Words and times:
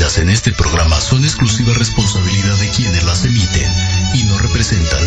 vertidas 0.00 0.18
en 0.18 0.30
este 0.30 0.52
programa 0.52 0.98
son 0.98 1.24
exclusiva 1.24 1.74
responsabilidad 1.74 2.56
de 2.56 2.70
quienes 2.70 3.04
las 3.04 3.24
emiten 3.24 3.70
y 4.14 4.24
no 4.24 4.38
representan 4.38 5.06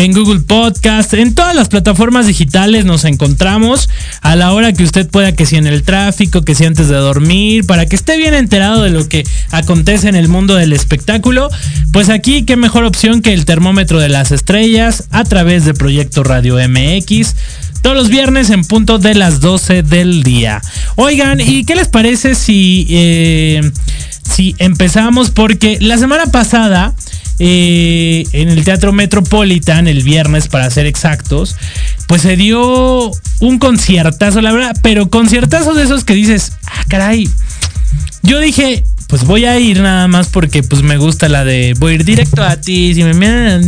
En 0.00 0.14
Google 0.14 0.40
Podcast, 0.40 1.12
en 1.12 1.34
todas 1.34 1.54
las 1.54 1.68
plataformas 1.68 2.26
digitales 2.26 2.86
nos 2.86 3.04
encontramos 3.04 3.90
a 4.22 4.34
la 4.34 4.54
hora 4.54 4.72
que 4.72 4.82
usted 4.82 5.06
pueda, 5.06 5.32
que 5.32 5.44
si 5.44 5.56
en 5.56 5.66
el 5.66 5.82
tráfico, 5.82 6.40
que 6.40 6.54
si 6.54 6.64
antes 6.64 6.88
de 6.88 6.96
dormir, 6.96 7.66
para 7.66 7.84
que 7.84 7.96
esté 7.96 8.16
bien 8.16 8.32
enterado 8.32 8.82
de 8.82 8.88
lo 8.88 9.06
que 9.06 9.26
acontece 9.50 10.08
en 10.08 10.14
el 10.14 10.26
mundo 10.26 10.54
del 10.54 10.72
espectáculo. 10.72 11.50
Pues 11.92 12.08
aquí, 12.08 12.46
qué 12.46 12.56
mejor 12.56 12.84
opción 12.84 13.20
que 13.20 13.34
el 13.34 13.44
termómetro 13.44 14.00
de 14.00 14.08
las 14.08 14.32
estrellas 14.32 15.04
a 15.10 15.24
través 15.24 15.66
de 15.66 15.74
Proyecto 15.74 16.24
Radio 16.24 16.56
MX. 16.56 17.36
Todos 17.82 17.94
los 17.94 18.08
viernes 18.08 18.48
en 18.48 18.64
punto 18.64 18.98
de 18.98 19.14
las 19.14 19.40
12 19.40 19.82
del 19.82 20.22
día. 20.22 20.62
Oigan, 20.96 21.40
¿y 21.40 21.64
qué 21.64 21.74
les 21.74 21.88
parece 21.88 22.34
si, 22.36 22.86
eh, 22.88 23.70
si 24.34 24.54
empezamos? 24.60 25.28
Porque 25.30 25.76
la 25.78 25.98
semana 25.98 26.24
pasada 26.24 26.94
en 27.40 28.48
el 28.50 28.64
Teatro 28.64 28.92
Metropolitan, 28.92 29.88
el 29.88 30.02
viernes 30.02 30.48
para 30.48 30.68
ser 30.70 30.86
exactos, 30.86 31.56
pues 32.06 32.22
se 32.22 32.36
dio 32.36 33.10
un 33.40 33.58
conciertazo, 33.58 34.40
la 34.42 34.52
verdad, 34.52 34.76
pero 34.82 35.08
conciertazo 35.08 35.74
de 35.74 35.84
esos 35.84 36.04
que 36.04 36.14
dices, 36.14 36.52
ah, 36.66 36.84
caray. 36.88 37.28
Yo 38.22 38.38
dije, 38.38 38.84
pues 39.06 39.24
voy 39.24 39.46
a 39.46 39.58
ir 39.58 39.80
nada 39.80 40.06
más 40.06 40.28
porque 40.28 40.62
pues 40.62 40.82
me 40.82 40.98
gusta 40.98 41.28
la 41.28 41.44
de 41.44 41.74
voy 41.78 41.92
a 41.92 41.94
ir 41.96 42.04
directo 42.04 42.44
a 42.44 42.56
ti, 42.60 42.94
si 42.94 43.02
me 43.02 43.14
miras, 43.14 43.64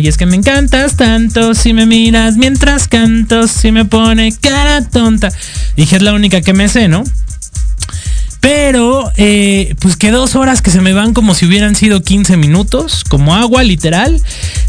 y 0.00 0.08
es 0.08 0.16
que 0.16 0.26
me 0.26 0.36
encantas 0.36 0.96
tanto, 0.96 1.54
si 1.54 1.74
me 1.74 1.84
miras 1.84 2.36
mientras 2.36 2.86
canto, 2.86 3.48
si 3.48 3.72
me 3.72 3.84
pone 3.84 4.32
cara 4.40 4.82
tonta. 4.82 5.30
Dije, 5.76 5.96
es 5.96 6.02
la 6.02 6.14
única 6.14 6.40
que 6.40 6.54
me 6.54 6.68
sé, 6.68 6.88
¿no? 6.88 7.04
Pero, 8.40 9.12
eh, 9.16 9.74
pues 9.80 9.96
que 9.96 10.10
dos 10.10 10.34
horas 10.34 10.62
que 10.62 10.70
se 10.70 10.80
me 10.80 10.94
van 10.94 11.12
como 11.12 11.34
si 11.34 11.46
hubieran 11.46 11.74
sido 11.74 12.02
15 12.02 12.36
minutos, 12.36 13.04
como 13.04 13.34
agua, 13.34 13.62
literal. 13.62 14.20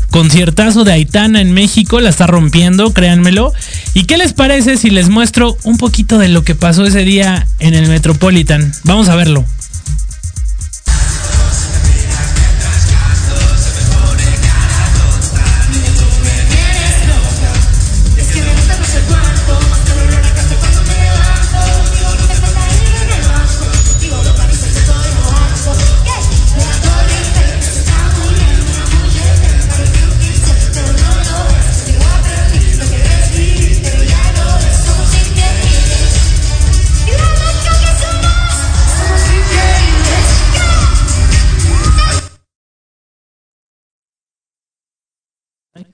Conciertazo 0.10 0.84
de 0.84 0.92
Aitana 0.92 1.40
en 1.40 1.54
México, 1.54 2.02
la 2.02 2.10
está 2.10 2.28
rompiendo, 2.28 2.92
créanmelo. 2.92 3.54
¿Y 3.94 4.04
qué 4.04 4.18
les 4.18 4.34
parece 4.34 4.76
si 4.76 4.90
les 4.90 5.08
muestro 5.08 5.58
un 5.64 5.78
poquito 5.78 6.18
de 6.18 6.28
lo 6.28 6.44
que 6.44 6.54
pasó 6.54 6.86
ese 6.86 7.06
día 7.06 7.48
en 7.60 7.74
el 7.74 7.88
Metropolitan? 7.88 8.74
Vamos 8.84 9.08
a 9.08 9.16
verlo. 9.16 9.46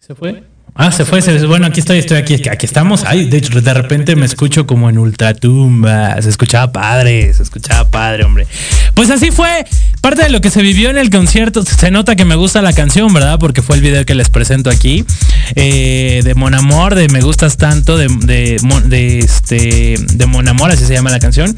¿Se 0.08 0.16
fue? 0.16 0.42
Ah, 0.74 0.90
se 0.90 1.04
fue, 1.04 1.22
se 1.22 1.46
Bueno, 1.48 1.66
aquí 1.68 1.82
estoy, 1.82 1.98
estoy 1.98 2.18
aquí, 2.18 2.36
aquí 2.48 2.66
estamos. 2.66 3.04
Ay, 3.06 3.26
de 3.26 3.38
hecho, 3.40 3.60
de 3.60 3.74
repente 3.74 4.16
me 4.16 4.26
escucho 4.26 4.66
como 4.66 4.90
en 4.90 4.98
ultratumba. 5.00 6.22
Se 6.22 6.30
escuchaba 6.30 6.72
padre, 6.72 7.34
se 7.34 7.44
escuchaba 7.44 7.90
padre, 7.90 8.24
hombre. 8.24 8.48
Pues 8.94 9.10
así 9.10 9.32
fue. 9.32 9.66
Parte 10.00 10.24
de 10.24 10.30
lo 10.30 10.40
que 10.40 10.50
se 10.50 10.62
vivió 10.62 10.90
en 10.90 10.98
el 10.98 11.10
concierto. 11.10 11.62
Se 11.64 11.92
nota 11.92 12.16
que 12.16 12.24
me 12.24 12.36
gusta 12.36 12.62
la 12.62 12.72
canción, 12.72 13.14
¿verdad? 13.14 13.38
Porque 13.38 13.62
fue 13.62 13.76
el 13.76 13.82
video 13.82 14.06
que 14.06 14.16
les 14.16 14.30
presento 14.30 14.70
aquí. 14.70 15.04
eh, 15.56 16.22
de 16.24 16.36
Mon 16.36 16.54
Amor, 16.54 16.96
de 16.96 17.10
Me 17.10 17.20
Gustas 17.20 17.58
Tanto, 17.58 17.98
de, 17.98 18.08
de, 18.08 18.58
de, 18.86 19.20
este, 19.20 19.96
de 20.00 20.26
Mon 20.26 20.48
Amor, 20.48 20.72
así 20.72 20.86
se 20.86 20.94
llama 20.94 21.10
la 21.10 21.20
canción. 21.20 21.54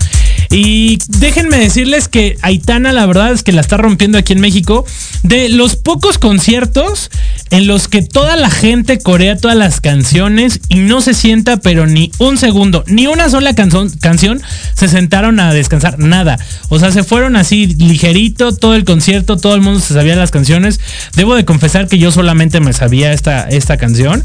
Y 0.52 0.98
déjenme 1.08 1.58
decirles 1.58 2.08
que 2.08 2.38
Aitana, 2.42 2.92
la 2.92 3.06
verdad 3.06 3.32
es 3.32 3.44
que 3.44 3.52
la 3.52 3.62
está 3.62 3.78
rompiendo 3.78 4.18
aquí 4.18 4.34
en 4.34 4.40
México. 4.40 4.84
De 5.22 5.50
los 5.50 5.76
pocos 5.76 6.18
conciertos 6.18 7.12
en 7.52 7.68
los 7.68 7.88
que 7.88 8.02
toda 8.02 8.36
la 8.36 8.50
gente 8.50 9.00
corea 9.00 9.38
todas 9.38 9.58
las 9.58 9.80
canciones 9.80 10.60
y 10.68 10.76
no 10.76 11.02
se 11.02 11.14
sienta, 11.14 11.58
pero 11.58 11.86
ni 11.86 12.12
un 12.18 12.38
segundo, 12.38 12.84
ni 12.88 13.06
una 13.08 13.30
sola 13.30 13.54
canción, 13.54 14.42
se 14.74 14.88
sentaron 14.88 15.40
a 15.40 15.54
descansar, 15.54 16.00
nada. 16.00 16.40
O 16.70 16.80
sea, 16.80 16.92
se 16.92 17.04
fueron 17.04 17.36
así 17.36 17.68
ligerito 17.68 18.56
todo 18.56 18.76
el 18.76 18.86
concierto, 18.86 19.38
todo 19.38 19.56
el 19.56 19.62
mundo 19.62 19.80
se 19.80 19.94
sabía 19.94 20.16
las 20.16 20.32
canciones. 20.32 20.80
Debo 21.16 21.36
de 21.36 21.46
confesar 21.46 21.88
que 21.88 22.00
yo 22.00 22.12
solamente 22.12 22.60
me 22.60 22.74
sabía 22.74 23.14
esta, 23.14 23.44
esta 23.50 23.78
canción. 23.78 24.24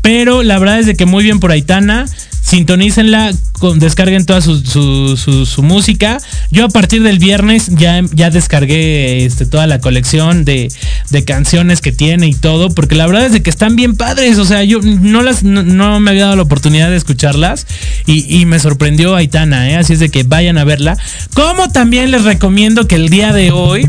Pero 0.00 0.42
la 0.42 0.58
verdad 0.58 0.78
es 0.78 0.86
de 0.86 0.94
que 0.94 1.06
muy 1.06 1.24
bien 1.24 1.40
por 1.40 1.50
Aitana. 1.50 2.06
Sintonícenla, 2.48 3.32
descarguen 3.76 4.24
toda 4.24 4.40
su, 4.40 4.56
su- 4.64 5.62
música. 5.62 6.18
Yo 6.50 6.64
a 6.64 6.68
partir 6.70 7.02
del 7.02 7.18
viernes 7.18 7.66
ya, 7.76 8.00
ya 8.14 8.30
descargué 8.30 9.26
este, 9.26 9.44
toda 9.44 9.66
la 9.66 9.80
colección 9.80 10.46
de, 10.46 10.72
de 11.10 11.24
canciones 11.26 11.82
que 11.82 11.92
tiene 11.92 12.26
y 12.26 12.32
todo, 12.32 12.70
porque 12.70 12.94
la 12.94 13.06
verdad 13.06 13.26
es 13.26 13.32
de 13.32 13.42
que 13.42 13.50
están 13.50 13.76
bien 13.76 13.96
padres. 13.96 14.38
O 14.38 14.46
sea, 14.46 14.64
yo 14.64 14.80
no 14.82 15.22
las 15.22 15.42
no 15.42 16.00
me 16.00 16.10
había 16.10 16.24
dado 16.24 16.36
la 16.36 16.42
oportunidad 16.42 16.88
de 16.88 16.96
escucharlas 16.96 17.66
y, 18.06 18.24
y 18.40 18.46
me 18.46 18.58
sorprendió 18.58 19.14
Aitana, 19.14 19.68
¿eh? 19.70 19.76
así 19.76 19.92
es 19.92 20.00
de 20.00 20.08
que 20.08 20.22
vayan 20.22 20.56
a 20.56 20.64
verla. 20.64 20.96
Como 21.34 21.68
también 21.70 22.10
les 22.10 22.24
recomiendo 22.24 22.88
que 22.88 22.94
el 22.94 23.10
día 23.10 23.34
de 23.34 23.50
hoy 23.50 23.86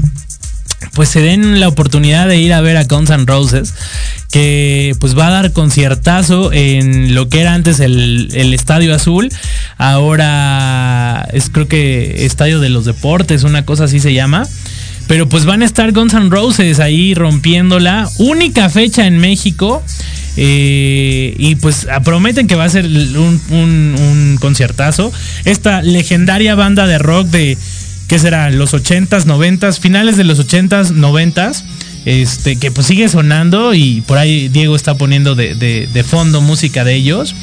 pues 0.94 1.10
se 1.10 1.22
den 1.22 1.60
la 1.60 1.68
oportunidad 1.68 2.28
de 2.28 2.38
ir 2.38 2.54
a 2.54 2.62
ver 2.62 2.78
a 2.78 2.84
Guns 2.84 3.10
N' 3.10 3.26
Roses, 3.26 3.74
que 4.32 4.96
pues 5.00 5.18
va 5.18 5.28
a 5.28 5.32
dar 5.32 5.54
conciertazo 5.54 6.52
en 6.54 7.15
lo 7.15 7.30
que 7.30 7.42
era 7.42 7.54
antes 7.54 7.80
el, 7.80 8.30
Estadio 8.54 8.94
Azul, 8.94 9.30
ahora 9.78 11.28
es 11.34 11.50
creo 11.50 11.68
que 11.68 12.26
Estadio 12.26 12.60
de 12.60 12.70
los 12.70 12.86
Deportes, 12.86 13.44
una 13.44 13.65
cosa 13.65 13.86
así 13.86 14.00
se 14.00 14.13
llama. 14.13 14.48
Pero 15.08 15.28
pues 15.28 15.46
van 15.46 15.63
a 15.63 15.65
estar 15.65 15.92
Guns 15.92 16.13
N' 16.13 16.30
Roses 16.30 16.80
ahí 16.80 17.15
rompiéndola. 17.15 18.08
Única 18.20 18.70
fecha 18.70 19.08
en 19.08 19.18
México. 19.18 19.84
eh, 20.38 21.34
y 21.38 21.56
pues 21.56 21.88
prometen 22.06 22.46
que 22.46 22.54
va 22.54 22.65
a 22.65 22.70
ser 22.70 22.86
un 22.86 24.38
conciertazo. 24.39 25.12
Esta 25.46 25.82
legendaria 25.82 26.54
banda 26.54 26.86
de 26.86 27.00
rock 27.00 27.26
de, 27.28 27.58
¿qué 28.10 28.19
será? 28.19 28.50
Los 28.50 28.74
80s, 28.74 29.24
90s, 29.26 29.80
finales 29.80 30.17
de 30.17 30.26
los 30.26 30.45
80s, 30.45 30.91
90s. 30.91 31.63
Este, 32.06 32.56
que 32.56 32.72
pues 32.72 32.88
sigue 32.88 33.10
sonando 33.10 33.74
y 33.74 34.02
por 34.02 34.17
ahí 34.17 34.48
Diego 34.48 34.76
está 34.76 34.95
poniendo 34.95 35.36
de, 35.36 36.06
fondo 36.08 36.41
música 36.41 36.84
de 36.84 36.95
ellos. 36.95 37.36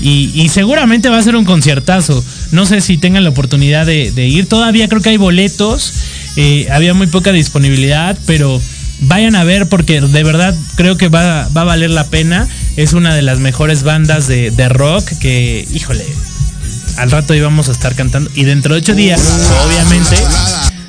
Y, 0.00 0.48
seguramente 0.48 1.08
va 1.10 1.18
a 1.18 1.22
ser 1.22 1.36
un 1.36 1.44
conciertazo. 1.44 2.24
No 2.50 2.64
sé 2.66 2.80
si 2.80 2.96
tengan 2.96 3.22
la 3.22 3.30
oportunidad 3.30 3.86
de, 3.86 4.10
de 4.12 4.26
ir. 4.26 4.48
Todavía 4.48 4.88
creo 4.88 5.02
que 5.02 5.10
hay 5.10 5.16
boletos. 5.18 5.92
Eh, 6.36 6.68
había 6.72 6.94
muy 6.94 7.06
poca 7.06 7.32
disponibilidad, 7.32 8.16
pero 8.26 8.60
vayan 9.00 9.36
a 9.36 9.44
ver 9.44 9.68
porque 9.68 10.00
de 10.00 10.24
verdad 10.24 10.54
creo 10.76 10.96
que 10.96 11.08
va, 11.08 11.48
va 11.48 11.60
a 11.60 11.64
valer 11.64 11.90
la 11.90 12.06
pena. 12.06 12.48
Es 12.76 12.94
una 12.94 13.14
de 13.14 13.22
las 13.22 13.40
mejores 13.40 13.82
bandas 13.82 14.26
de, 14.26 14.50
de 14.50 14.68
rock 14.68 15.04
que, 15.20 15.68
híjole, 15.72 16.04
al 16.96 17.10
rato 17.10 17.34
íbamos 17.34 17.68
a 17.68 17.72
estar 17.72 17.94
cantando. 17.94 18.30
Y 18.34 18.44
dentro 18.44 18.74
de 18.74 18.80
ocho 18.80 18.94
días, 18.94 19.20
obviamente, 19.64 20.16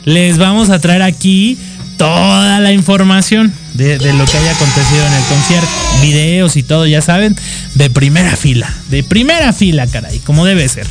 les 0.06 0.38
vamos 0.38 0.70
a 0.70 0.80
traer 0.80 1.02
aquí 1.02 1.58
toda 1.98 2.60
la 2.60 2.72
información 2.72 3.54
de, 3.74 3.98
lo 3.98 4.26
que 4.26 4.38
haya 4.38 4.52
acontecido 4.52 5.06
en 5.08 5.14
el 5.14 5.24
concierto. 5.24 5.70
Videos 6.02 6.56
y 6.58 6.64
todo, 6.64 6.86
ya 6.86 7.02
saben, 7.02 7.36
de 7.76 7.90
primera 7.90 8.36
fila. 8.36 8.72
De 8.90 9.04
primera 9.04 9.54
fila, 9.54 9.88
caray, 9.88 10.20
como 10.20 10.46
debe 10.46 10.68
ser. 10.68 10.88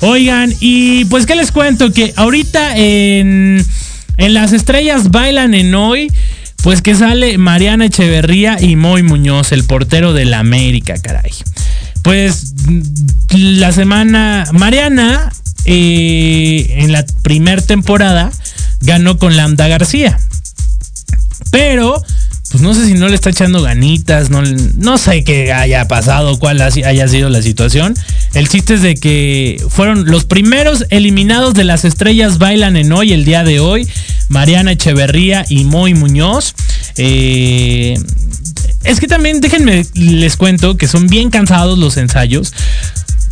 Oigan, 0.00 0.54
y 0.60 1.06
pues 1.06 1.26
qué 1.26 1.34
les 1.34 1.50
cuento, 1.50 1.92
que 1.92 2.12
ahorita 2.16 2.76
en, 2.76 3.64
en 4.16 4.34
Las 4.34 4.52
Estrellas 4.52 5.10
Bailan 5.10 5.54
en 5.54 5.74
Hoy, 5.74 6.12
pues 6.62 6.82
que 6.82 6.94
sale 6.94 7.38
Mariana 7.38 7.86
Echeverría 7.86 8.56
y 8.60 8.76
Moy 8.76 9.02
Muñoz, 9.02 9.52
el 9.52 9.64
portero 9.64 10.12
de 10.12 10.24
la 10.24 10.40
América, 10.40 10.94
caray. 11.00 11.32
Pues 12.04 12.52
la 13.30 13.72
semana, 13.72 14.46
Mariana 14.52 15.32
eh, 15.64 16.66
en 16.78 16.92
la 16.92 17.04
primer 17.22 17.62
temporada 17.62 18.30
ganó 18.82 19.18
con 19.18 19.36
Lambda 19.36 19.66
García. 19.68 20.18
Pero, 21.50 22.02
pues 22.50 22.62
no 22.62 22.74
sé 22.74 22.86
si 22.86 22.92
no 22.94 23.08
le 23.08 23.14
está 23.14 23.30
echando 23.30 23.62
ganitas, 23.62 24.28
no, 24.28 24.42
no 24.42 24.98
sé 24.98 25.24
qué 25.24 25.52
haya 25.52 25.88
pasado, 25.88 26.38
cuál 26.38 26.60
ha- 26.60 26.66
haya 26.66 27.08
sido 27.08 27.30
la 27.30 27.40
situación. 27.40 27.94
El 28.34 28.48
chiste 28.48 28.74
es 28.74 28.82
de 28.82 28.96
que 28.96 29.64
fueron 29.70 30.04
los 30.04 30.24
primeros 30.24 30.84
eliminados 30.90 31.54
de 31.54 31.64
las 31.64 31.84
estrellas 31.86 32.36
bailan 32.38 32.76
en 32.76 32.92
hoy, 32.92 33.12
el 33.14 33.24
día 33.24 33.44
de 33.44 33.60
hoy. 33.60 33.88
Mariana 34.28 34.72
Echeverría 34.72 35.46
y 35.48 35.64
Moy 35.64 35.94
Muñoz. 35.94 36.54
Eh, 36.96 37.98
es 38.84 39.00
que 39.00 39.06
también 39.06 39.40
déjenme 39.40 39.84
les 39.94 40.36
cuento 40.36 40.76
que 40.76 40.86
son 40.86 41.06
bien 41.06 41.30
cansados 41.30 41.78
los 41.78 41.96
ensayos. 41.96 42.52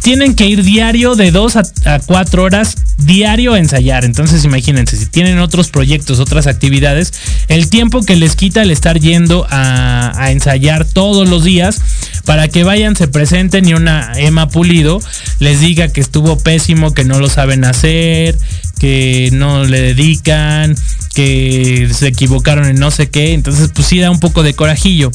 Tienen 0.03 0.35
que 0.35 0.47
ir 0.47 0.63
diario 0.65 1.15
de 1.15 1.31
2 1.31 1.57
a, 1.57 1.99
4 2.05 2.43
horas 2.43 2.75
diario 2.99 3.55
a 3.55 3.59
ensayar. 3.59 4.05
Entonces 4.05 4.45
imagínense, 4.45 4.97
si 4.97 5.07
tienen 5.07 5.39
otros 5.39 5.69
proyectos, 5.69 6.19
otras 6.19 6.47
actividades, 6.47 7.13
el 7.49 7.71
tiempo 7.71 8.03
que 8.03 8.17
les 8.17 8.37
quita 8.37 8.63
el 8.63 8.71
estar 8.71 8.99
yendo 8.99 9.47
a, 9.51 10.13
a 10.17 10.33
ensayar 10.33 10.85
todos 10.85 11.29
los 11.29 11.45
días 11.45 11.81
para 12.25 12.49
que 12.49 12.65
vayan, 12.65 12.97
se 12.97 13.09
presenten 13.09 13.69
y 13.69 13.75
una 13.75 14.13
Emma 14.17 14.49
Pulido 14.49 15.01
les 15.39 15.61
diga 15.61 15.89
que 15.89 16.01
estuvo 16.01 16.39
pésimo, 16.39 16.95
que 16.95 17.05
no 17.05 17.19
lo 17.19 17.29
saben 17.29 17.65
hacer, 17.65 18.39
que 18.79 19.31
no 19.33 19.65
le 19.65 19.81
dedican, 19.81 20.75
que 21.15 21.89
se 21.93 22.09
equivocaron 22.09 22.67
en 22.67 22.81
no 22.81 22.91
sé 22.91 23.11
qué. 23.11 23.33
Entonces, 23.33 23.71
pues 23.75 23.87
sí 23.87 23.99
da 23.99 24.11
un 24.11 24.21
poco 24.21 24.43
de 24.43 24.55
corajillo. 24.55 25.11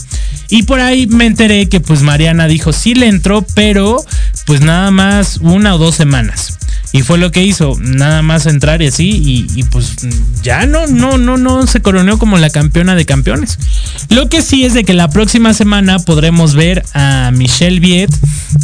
Y 0.49 0.63
por 0.63 0.79
ahí 0.79 1.07
me 1.07 1.25
enteré 1.25 1.67
que 1.67 1.81
pues 1.81 2.01
Mariana 2.01 2.47
dijo, 2.47 2.71
sí 2.71 2.95
le 2.95 3.07
entró, 3.07 3.45
pero 3.55 4.05
pues 4.47 4.61
nada 4.61 4.89
más 4.91 5.37
una 5.41 5.75
o 5.75 5.77
dos 5.77 5.93
semanas. 5.93 6.57
Y 6.93 7.01
fue 7.01 7.17
lo 7.17 7.31
que 7.31 7.43
hizo, 7.43 7.77
nada 7.81 8.21
más 8.21 8.45
entrar 8.45 8.81
y 8.81 8.87
así, 8.87 9.09
y, 9.09 9.45
y, 9.59 9.63
pues 9.63 9.97
ya 10.41 10.65
no, 10.65 10.87
no, 10.87 11.17
no, 11.17 11.37
no 11.37 11.67
se 11.67 11.81
coronó 11.81 12.17
como 12.17 12.37
la 12.37 12.49
campeona 12.49 12.95
de 12.95 13.05
campeones. 13.05 13.59
Lo 14.09 14.29
que 14.29 14.41
sí 14.41 14.63
es 14.63 14.73
de 14.73 14.85
que 14.85 14.93
la 14.93 15.09
próxima 15.09 15.53
semana 15.53 15.99
podremos 15.99 16.55
ver 16.55 16.85
a 16.93 17.29
Michelle 17.33 17.81
Viet, 17.81 18.09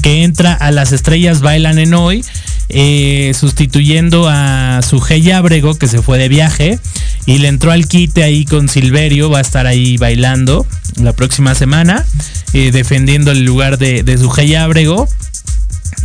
que 0.02 0.24
entra 0.24 0.54
a 0.54 0.72
las 0.72 0.93
estrellas 0.93 1.41
bailan 1.41 1.78
en 1.80 1.93
hoy, 1.93 2.24
eh, 2.69 3.34
sustituyendo 3.38 4.30
a 4.30 4.80
su 4.82 5.04
Abrego, 5.34 5.76
que 5.76 5.88
se 5.88 6.02
fue 6.02 6.17
de 6.17 6.30
viaje, 6.30 6.80
y 7.26 7.39
le 7.39 7.50
entró 7.50 7.72
al 7.72 7.88
quite 7.88 8.24
ahí 8.24 8.46
con 8.46 8.69
Silverio, 8.69 9.30
va 9.30 9.39
a 9.39 9.41
estar 9.41 9.67
ahí 9.67 9.98
bailando 9.98 10.65
la 10.96 11.12
próxima 11.12 11.56
semana, 11.56 12.06
eh, 12.54 12.72
defendiendo 12.72 13.32
el 13.32 13.43
lugar 13.43 13.78
de, 13.78 14.04
de 14.04 14.17
su 14.17 14.32
Abrego. 14.58 15.10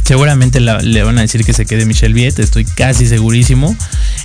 Seguramente 0.09 0.59
le 0.61 1.03
van 1.03 1.19
a 1.19 1.21
decir 1.21 1.45
que 1.45 1.53
se 1.53 1.67
quede 1.67 1.85
Michelle 1.85 2.15
Viet, 2.15 2.39
estoy 2.39 2.65
casi 2.65 3.07
segurísimo. 3.07 3.77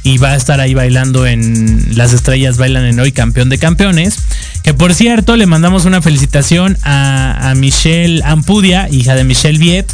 Y 0.04 0.18
va 0.18 0.30
a 0.30 0.38
estar 0.38 0.62
ahí 0.62 0.74
bailando 0.74 1.28
en 1.28 1.98
Las 1.98 2.14
Estrellas 2.14 2.56
Bailan 2.56 2.86
en 2.86 3.02
Hoy, 3.02 3.12
campeón 3.12 3.50
de 3.50 3.58
campeones. 3.58 4.16
Que 4.64 4.74
por 4.74 4.94
cierto, 4.94 5.36
le 5.36 5.46
mandamos 5.46 5.84
una 5.84 6.02
felicitación 6.02 6.78
a, 6.84 7.50
a 7.50 7.56
Michelle 7.56 8.22
Ampudia, 8.24 8.88
hija 8.90 9.14
de 9.16 9.26
Michelle 9.26 9.60
Viet, 9.60 9.92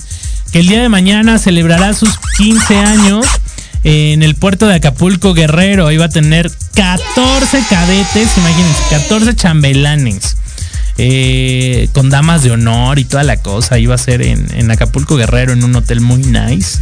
que 0.51 0.59
el 0.59 0.67
día 0.67 0.83
de 0.83 0.89
mañana 0.89 1.39
celebrará 1.39 1.95
sus 1.95 2.19
15 2.37 2.77
años 2.77 3.25
en 3.83 4.21
el 4.21 4.35
puerto 4.35 4.67
de 4.67 4.75
Acapulco 4.75 5.33
Guerrero. 5.33 5.91
Iba 5.91 6.05
a 6.05 6.09
tener 6.09 6.51
14 6.75 7.63
cadetes, 7.67 8.29
imagínense, 8.37 8.83
14 8.91 9.35
chambelanes. 9.35 10.37
Eh, 11.01 11.87
con 11.93 12.09
damas 12.09 12.43
de 12.43 12.51
honor 12.51 12.99
y 12.99 13.05
toda 13.05 13.23
la 13.23 13.37
cosa. 13.37 13.79
Iba 13.79 13.95
a 13.95 13.97
ser 13.97 14.21
en, 14.21 14.45
en 14.53 14.69
Acapulco 14.69 15.15
Guerrero, 15.15 15.53
en 15.53 15.63
un 15.63 15.73
hotel 15.73 16.01
muy 16.01 16.19
nice. 16.19 16.77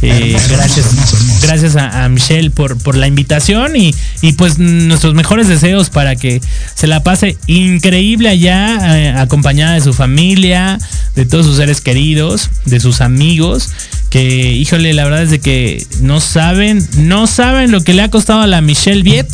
Eh, 0.00 0.30
Hermoso, 0.32 0.48
gracias, 0.54 0.86
hermoso, 0.86 1.16
hermoso. 1.16 1.46
gracias 1.46 1.76
a, 1.76 2.04
a 2.04 2.08
Michelle 2.08 2.50
por, 2.50 2.78
por 2.78 2.96
la 2.96 3.08
invitación 3.08 3.76
y, 3.76 3.94
y 4.22 4.32
pues 4.34 4.58
nuestros 4.58 5.12
mejores 5.14 5.48
deseos 5.48 5.90
para 5.90 6.16
que 6.16 6.40
se 6.74 6.86
la 6.86 7.02
pase 7.02 7.36
increíble 7.46 8.28
allá, 8.30 8.96
eh, 8.96 9.10
acompañada 9.10 9.74
de 9.74 9.80
su 9.82 9.92
familia, 9.92 10.78
de 11.14 11.26
todos 11.26 11.44
sus 11.44 11.56
seres 11.56 11.80
queridos, 11.80 12.48
de 12.64 12.80
sus 12.80 13.00
amigos, 13.00 13.70
que 14.08 14.52
híjole, 14.52 14.94
la 14.94 15.04
verdad 15.04 15.24
es 15.24 15.30
de 15.30 15.40
que 15.40 15.84
no 16.00 16.20
saben, 16.20 16.86
no 16.98 17.26
saben 17.26 17.70
lo 17.70 17.82
que 17.82 17.92
le 17.92 18.02
ha 18.02 18.08
costado 18.08 18.40
a 18.40 18.46
la 18.46 18.62
Michelle 18.62 19.02
Viet 19.02 19.28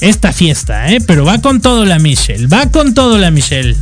esta 0.00 0.32
fiesta, 0.32 0.92
¿eh? 0.92 1.00
pero 1.00 1.24
va 1.24 1.40
con 1.40 1.60
todo 1.60 1.84
la 1.84 1.98
Michelle, 1.98 2.46
va 2.46 2.70
con 2.70 2.94
todo 2.94 3.18
la 3.18 3.30
Michelle. 3.30 3.76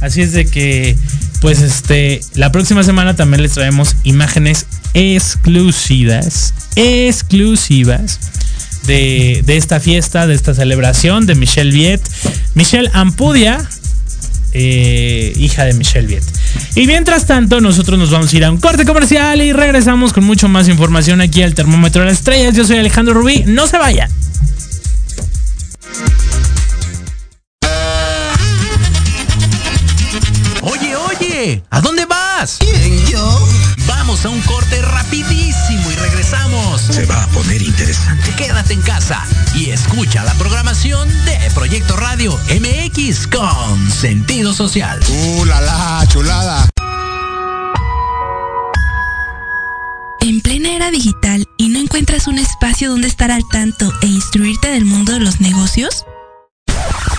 Así 0.00 0.22
es 0.22 0.32
de 0.32 0.46
que, 0.46 0.96
pues 1.40 1.60
este, 1.60 2.20
la 2.34 2.50
próxima 2.52 2.82
semana 2.82 3.14
también 3.14 3.42
les 3.42 3.52
traemos 3.52 3.96
imágenes 4.02 4.66
exclusivas, 4.94 6.54
exclusivas 6.76 8.18
de, 8.86 9.42
de 9.44 9.56
esta 9.56 9.78
fiesta, 9.78 10.26
de 10.26 10.34
esta 10.34 10.54
celebración 10.54 11.26
de 11.26 11.34
Michelle 11.34 11.70
Viet. 11.70 12.00
Michelle 12.54 12.90
Ampudia, 12.92 13.68
eh, 14.52 15.32
hija 15.36 15.64
de 15.64 15.74
Michelle 15.74 16.06
Viet. 16.06 16.24
Y 16.74 16.86
mientras 16.86 17.26
tanto, 17.26 17.60
nosotros 17.60 17.98
nos 17.98 18.10
vamos 18.10 18.32
a 18.32 18.36
ir 18.36 18.44
a 18.44 18.50
un 18.50 18.58
corte 18.58 18.84
comercial 18.84 19.40
y 19.42 19.52
regresamos 19.52 20.12
con 20.12 20.24
mucho 20.24 20.48
más 20.48 20.68
información 20.68 21.20
aquí 21.20 21.42
al 21.42 21.54
Termómetro 21.54 22.02
de 22.02 22.08
las 22.08 22.18
Estrellas. 22.18 22.54
Yo 22.54 22.64
soy 22.64 22.78
Alejandro 22.78 23.14
Rubí, 23.14 23.44
no 23.46 23.66
se 23.66 23.78
vayan. 23.78 24.10
Oye, 31.40 31.62
¿a 31.70 31.80
dónde 31.80 32.04
vas? 32.04 32.58
¿Quién, 32.60 33.06
yo? 33.06 33.48
Vamos 33.86 34.26
a 34.26 34.28
un 34.28 34.42
corte 34.42 34.82
rapidísimo 34.82 35.90
y 35.90 35.94
regresamos. 35.94 36.82
Se 36.82 37.06
va 37.06 37.24
a 37.24 37.26
poner 37.28 37.62
interesante. 37.62 38.30
Quédate 38.36 38.74
en 38.74 38.82
casa 38.82 39.26
y 39.54 39.70
escucha 39.70 40.22
la 40.22 40.34
programación 40.34 41.08
de 41.24 41.38
Proyecto 41.54 41.96
Radio 41.96 42.38
MX 42.50 43.26
con 43.28 43.90
sentido 43.90 44.52
social. 44.52 45.00
¡Uh, 45.08 45.46
la, 45.46 45.62
la, 45.62 46.06
chulada! 46.08 46.68
En 50.20 50.42
plena 50.42 50.74
era 50.74 50.90
digital 50.90 51.48
y 51.56 51.70
no 51.70 51.78
encuentras 51.78 52.26
un 52.26 52.38
espacio 52.38 52.90
donde 52.90 53.08
estar 53.08 53.30
al 53.30 53.48
tanto 53.50 53.90
e 54.02 54.06
instruirte 54.08 54.68
del 54.68 54.84
mundo 54.84 55.14
de 55.14 55.20
los 55.20 55.40
negocios? 55.40 56.04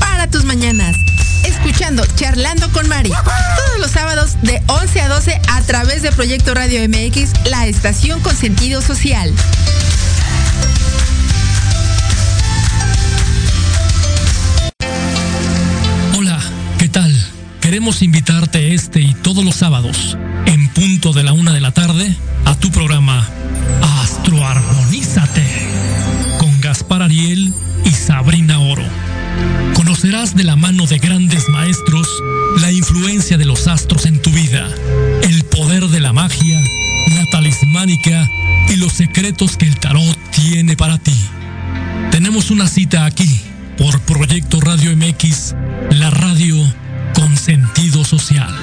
Para 0.00 0.28
tus 0.28 0.44
mañanas. 0.44 0.96
Escuchando 1.44 2.04
Charlando 2.16 2.68
con 2.72 2.88
Mari 2.88 3.10
todos 3.10 3.78
los 3.78 3.90
sábados 3.92 4.36
de 4.42 4.60
11 4.66 5.00
a 5.00 5.08
12 5.08 5.40
a 5.48 5.62
través 5.62 6.02
de 6.02 6.10
Proyecto 6.10 6.54
Radio 6.54 6.80
MX, 6.88 7.48
la 7.50 7.66
estación 7.66 8.20
con 8.20 8.34
sentido 8.34 8.82
social. 8.82 9.32
Hola, 16.18 16.40
¿qué 16.78 16.88
tal? 16.88 17.16
Queremos 17.60 18.02
invitarte 18.02 18.74
este 18.74 19.00
y 19.00 19.14
todos 19.14 19.44
los 19.44 19.54
sábados, 19.54 20.18
en 20.46 20.68
punto 20.70 21.12
de 21.12 21.22
la 21.22 21.32
una 21.32 21.52
de 21.52 21.60
la 21.60 21.70
tarde, 21.70 22.16
a 22.44 22.56
tu 22.56 22.72
programa 22.72 23.28
Astroarmonízate 24.02 25.44
con 26.38 26.60
Gaspar 26.60 27.02
Ariel 27.02 27.54
y 27.84 27.90
Sabrina 27.90 28.58
Oro. 28.58 28.99
Conocerás 29.90 30.36
de 30.36 30.44
la 30.44 30.54
mano 30.54 30.86
de 30.86 30.98
grandes 30.98 31.48
maestros 31.48 32.06
la 32.60 32.70
influencia 32.70 33.36
de 33.36 33.44
los 33.44 33.66
astros 33.66 34.06
en 34.06 34.22
tu 34.22 34.30
vida, 34.30 34.68
el 35.24 35.42
poder 35.46 35.88
de 35.88 35.98
la 35.98 36.12
magia, 36.12 36.60
la 37.16 37.26
talismánica 37.26 38.30
y 38.68 38.76
los 38.76 38.92
secretos 38.92 39.56
que 39.56 39.66
el 39.66 39.80
tarot 39.80 40.16
tiene 40.30 40.76
para 40.76 40.96
ti. 40.98 41.16
Tenemos 42.12 42.52
una 42.52 42.68
cita 42.68 43.04
aquí 43.04 43.40
por 43.76 44.00
Proyecto 44.02 44.60
Radio 44.60 44.96
MX, 44.96 45.56
la 45.90 46.10
radio 46.10 46.56
con 47.12 47.36
sentido 47.36 48.04
social. 48.04 48.54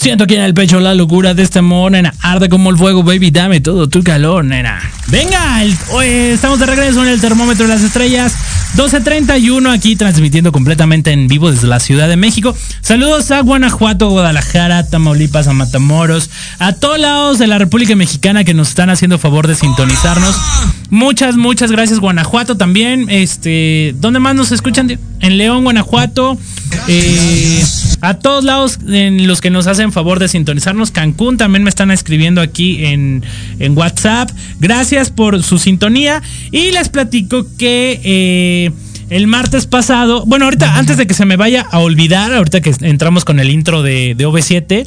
Siento 0.00 0.24
aquí 0.24 0.34
en 0.34 0.40
el 0.40 0.54
pecho 0.54 0.80
la 0.80 0.94
locura 0.94 1.34
de 1.34 1.42
este 1.42 1.58
amor, 1.58 1.92
nena. 1.92 2.14
Arde 2.20 2.48
como 2.48 2.70
el 2.70 2.78
fuego, 2.78 3.02
baby. 3.02 3.30
Dame 3.30 3.60
todo 3.60 3.86
tu 3.86 4.02
calor, 4.02 4.42
nena. 4.46 4.80
Venga, 5.08 5.62
el- 5.62 5.76
estamos 6.32 6.58
de 6.58 6.64
regreso 6.64 7.02
en 7.02 7.10
el 7.10 7.20
termómetro 7.20 7.66
de 7.66 7.74
las 7.74 7.82
estrellas. 7.82 8.34
12.31 8.76 9.70
aquí 9.70 9.96
transmitiendo 9.96 10.52
completamente 10.52 11.12
en 11.12 11.28
vivo 11.28 11.50
desde 11.50 11.66
la 11.68 11.80
Ciudad 11.80 12.08
de 12.08 12.16
México. 12.16 12.56
Saludos 12.80 13.30
a 13.30 13.40
Guanajuato, 13.42 14.08
Guadalajara, 14.08 14.88
Tamaulipas, 14.88 15.48
a 15.48 15.52
Matamoros, 15.52 16.30
a 16.58 16.72
todos 16.72 16.98
lados 16.98 17.38
de 17.38 17.46
la 17.46 17.58
República 17.58 17.94
Mexicana 17.94 18.42
que 18.44 18.54
nos 18.54 18.68
están 18.70 18.88
haciendo 18.88 19.18
favor 19.18 19.48
de 19.48 19.54
sintonizarnos. 19.54 20.34
Muchas, 20.88 21.36
muchas 21.36 21.70
gracias, 21.72 21.98
Guanajuato 21.98 22.56
también. 22.56 23.10
Este, 23.10 23.94
¿dónde 24.00 24.18
más 24.18 24.34
nos 24.34 24.50
escuchan? 24.50 24.98
En 25.20 25.36
León, 25.36 25.62
Guanajuato. 25.64 26.38
Eh, 26.88 27.62
a 28.00 28.14
todos 28.14 28.44
lados 28.44 28.78
en 28.88 29.26
los 29.26 29.40
que 29.40 29.50
nos 29.50 29.66
hacen 29.66 29.92
favor 29.92 30.18
de 30.18 30.28
sintonizarnos. 30.28 30.90
Cancún 30.90 31.36
también 31.36 31.62
me 31.62 31.70
están 31.70 31.90
escribiendo 31.90 32.40
aquí 32.40 32.84
en, 32.84 33.22
en 33.58 33.76
WhatsApp. 33.76 34.30
Gracias 34.58 35.10
por 35.10 35.42
su 35.42 35.58
sintonía. 35.58 36.22
Y 36.50 36.72
les 36.72 36.88
platico 36.88 37.46
que 37.58 38.00
eh, 38.02 38.72
el 39.10 39.26
martes 39.26 39.66
pasado, 39.66 40.24
bueno, 40.26 40.46
ahorita 40.46 40.76
antes 40.78 40.96
de 40.96 41.06
que 41.06 41.14
se 41.14 41.24
me 41.24 41.36
vaya 41.36 41.66
a 41.70 41.80
olvidar, 41.80 42.32
ahorita 42.32 42.60
que 42.60 42.72
entramos 42.82 43.24
con 43.24 43.40
el 43.40 43.50
intro 43.50 43.82
de, 43.82 44.14
de 44.14 44.26
OV7. 44.26 44.86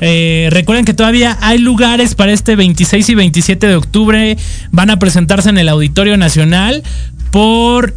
eh, 0.00 0.48
recuerden 0.50 0.84
que 0.84 0.92
todavía 0.94 1.38
hay 1.40 1.58
lugares 1.58 2.14
para 2.14 2.32
este 2.32 2.56
26 2.56 3.08
y 3.08 3.14
27 3.14 3.66
de 3.66 3.74
octubre. 3.76 4.36
Van 4.70 4.90
a 4.90 4.98
presentarse 4.98 5.48
en 5.48 5.58
el 5.58 5.68
Auditorio 5.68 6.16
Nacional 6.16 6.82
por 7.30 7.94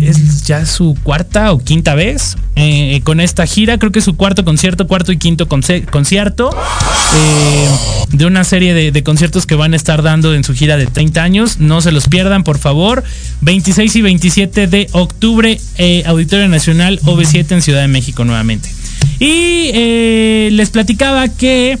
es 0.00 0.44
ya 0.44 0.66
su 0.66 0.96
cuarta 1.02 1.52
o 1.52 1.58
quinta 1.58 1.94
vez 1.94 2.36
eh, 2.54 3.00
con 3.04 3.20
esta 3.20 3.46
gira. 3.46 3.78
Creo 3.78 3.92
que 3.92 4.00
es 4.00 4.04
su 4.04 4.16
cuarto 4.16 4.44
concierto, 4.44 4.86
cuarto 4.86 5.12
y 5.12 5.18
quinto 5.18 5.48
concierto 5.48 6.50
eh, 7.14 7.68
de 8.12 8.26
una 8.26 8.44
serie 8.44 8.74
de, 8.74 9.02
conciertos 9.02 9.46
que 9.46 9.54
van 9.54 9.72
a 9.72 9.76
estar 9.76 10.02
dando 10.02 10.34
en 10.34 10.44
su 10.44 10.54
gira 10.54 10.76
de 10.76 10.86
30 10.86 11.22
años. 11.22 11.58
No 11.58 11.80
se 11.80 11.92
los 11.92 12.08
pierdan, 12.08 12.44
por 12.44 12.58
favor. 12.58 13.04
26 13.40 13.96
y 13.96 14.02
27 14.02 14.66
de 14.66 14.88
octubre, 14.92 15.60
eh, 15.78 16.02
Auditorio 16.06 16.48
Nacional 16.48 17.00
OV7 17.00 17.52
en 17.52 17.62
Ciudad 17.62 17.80
de 17.80 17.88
México 17.88 18.24
nuevamente. 18.24 18.68
Y 19.18 19.70
eh, 19.72 20.48
les 20.52 20.70
platicaba 20.70 21.28
que 21.28 21.78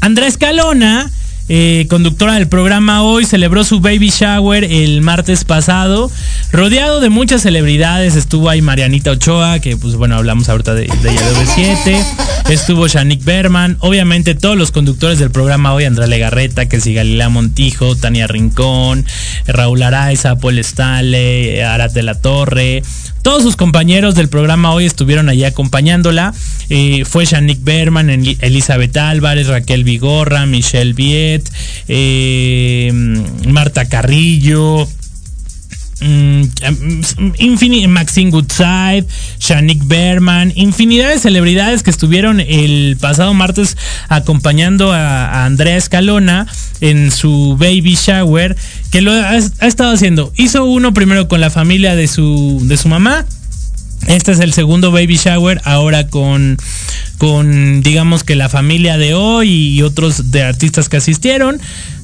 Andrés 0.00 0.36
Calona, 0.36 1.10
eh, 1.48 1.86
conductora 1.88 2.34
del 2.34 2.48
programa 2.48 3.02
hoy, 3.02 3.24
celebró 3.24 3.64
su 3.64 3.80
baby 3.80 4.10
shower 4.10 4.64
el 4.64 5.00
martes 5.00 5.44
pasado, 5.44 6.10
rodeado 6.52 7.00
de 7.00 7.08
muchas 7.08 7.42
celebridades. 7.42 8.16
Estuvo 8.16 8.48
ahí 8.48 8.62
Marianita 8.62 9.10
Ochoa, 9.10 9.60
que 9.60 9.76
pues 9.76 9.96
bueno, 9.96 10.16
hablamos 10.16 10.48
ahorita 10.48 10.74
de, 10.74 10.86
de 10.86 11.10
ella 11.10 11.30
de 11.30 11.36
OV7. 11.36 12.04
Estuvo 12.50 12.86
Shanik 12.86 13.24
Berman, 13.24 13.76
obviamente 13.80 14.34
todos 14.34 14.56
los 14.56 14.72
conductores 14.72 15.18
del 15.18 15.30
programa 15.30 15.74
hoy, 15.74 15.84
Andrea 15.84 16.06
Legarreta, 16.06 16.66
que 16.66 16.80
si 16.80 16.94
Galilea 16.94 17.28
Montijo, 17.28 17.96
Tania 17.96 18.26
Rincón, 18.26 19.04
Raúl 19.46 19.82
Araiza, 19.82 20.36
Paul 20.36 20.58
Stale, 20.58 21.64
Arat 21.64 21.92
de 21.92 22.02
la 22.02 22.14
Torre. 22.14 22.82
Todos 23.28 23.42
sus 23.42 23.56
compañeros 23.56 24.14
del 24.14 24.30
programa 24.30 24.72
hoy 24.72 24.86
estuvieron 24.86 25.28
allí 25.28 25.44
acompañándola. 25.44 26.32
Eh, 26.70 27.04
fue 27.04 27.26
Shanik 27.26 27.62
Berman, 27.62 28.08
El- 28.08 28.38
Elizabeth 28.40 28.96
Álvarez, 28.96 29.48
Raquel 29.48 29.84
Vigorra, 29.84 30.46
Michelle 30.46 30.94
Viet, 30.94 31.46
eh, 31.88 32.90
Marta 33.46 33.86
Carrillo. 33.86 34.88
Mm, 36.00 36.42
infini- 37.38 37.86
Maxine 37.88 38.30
Goodside, 38.30 39.04
Shanik 39.40 39.82
Berman, 39.86 40.52
infinidad 40.54 41.10
de 41.10 41.18
celebridades 41.18 41.82
que 41.82 41.90
estuvieron 41.90 42.40
el 42.40 42.96
pasado 43.00 43.34
martes 43.34 43.76
acompañando 44.08 44.92
a, 44.92 45.26
a 45.26 45.44
Andrea 45.44 45.76
Escalona 45.76 46.46
en 46.80 47.10
su 47.10 47.56
baby 47.58 47.94
shower, 47.94 48.56
que 48.90 49.00
lo 49.02 49.12
ha, 49.12 49.30
ha 49.30 49.66
estado 49.66 49.92
haciendo. 49.92 50.32
Hizo 50.36 50.64
uno 50.64 50.94
primero 50.94 51.28
con 51.28 51.40
la 51.40 51.50
familia 51.50 51.96
de 51.96 52.06
su, 52.08 52.60
de 52.62 52.76
su 52.76 52.88
mamá, 52.88 53.26
este 54.06 54.32
es 54.32 54.40
el 54.40 54.52
segundo 54.52 54.90
baby 54.92 55.16
shower, 55.16 55.60
ahora 55.64 56.08
con, 56.08 56.56
con 57.18 57.82
digamos 57.82 58.24
que 58.24 58.36
la 58.36 58.48
familia 58.48 58.96
de 58.96 59.14
hoy 59.14 59.50
y 59.50 59.82
otros 59.82 60.30
de 60.30 60.42
artistas 60.42 60.88
que 60.88 60.98
asistieron. 60.98 61.60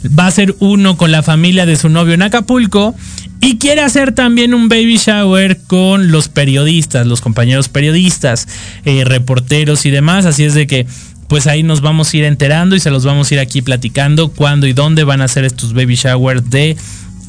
Va 0.07 0.27
a 0.27 0.31
ser 0.31 0.55
uno 0.59 0.99
con 0.99 1.13
la 1.13 1.23
familia 1.23 1.65
de 1.65 1.77
su 1.77 1.89
novio 1.89 2.15
en 2.15 2.23
Acapulco. 2.23 2.95
Y 3.41 3.59
quiere 3.59 3.83
hacer 3.83 4.13
también 4.13 4.55
un 4.55 4.69
baby 4.69 4.97
shower 4.97 5.61
con 5.67 6.11
los 6.11 6.29
periodistas, 6.29 7.07
los 7.07 7.21
compañeros 7.21 7.69
periodistas, 7.69 8.49
eh, 8.85 9.05
reporteros 9.05 9.85
y 9.85 9.91
demás. 9.91 10.25
Así 10.25 10.45
es 10.45 10.55
de 10.55 10.67
que 10.67 10.87
pues 11.29 11.47
ahí 11.47 11.63
nos 11.63 11.81
vamos 11.81 12.13
a 12.13 12.17
ir 12.17 12.25
enterando 12.25 12.77
y 12.77 12.81
se 12.81 12.91
los 12.91 13.05
vamos 13.05 13.31
a 13.31 13.35
ir 13.35 13.41
aquí 13.41 13.63
platicando 13.63 14.29
cuándo 14.29 14.67
y 14.67 14.73
dónde 14.73 15.05
van 15.05 15.21
a 15.21 15.29
ser 15.29 15.45
estos 15.45 15.73
baby 15.73 15.95
showers 15.95 16.49
de 16.51 16.77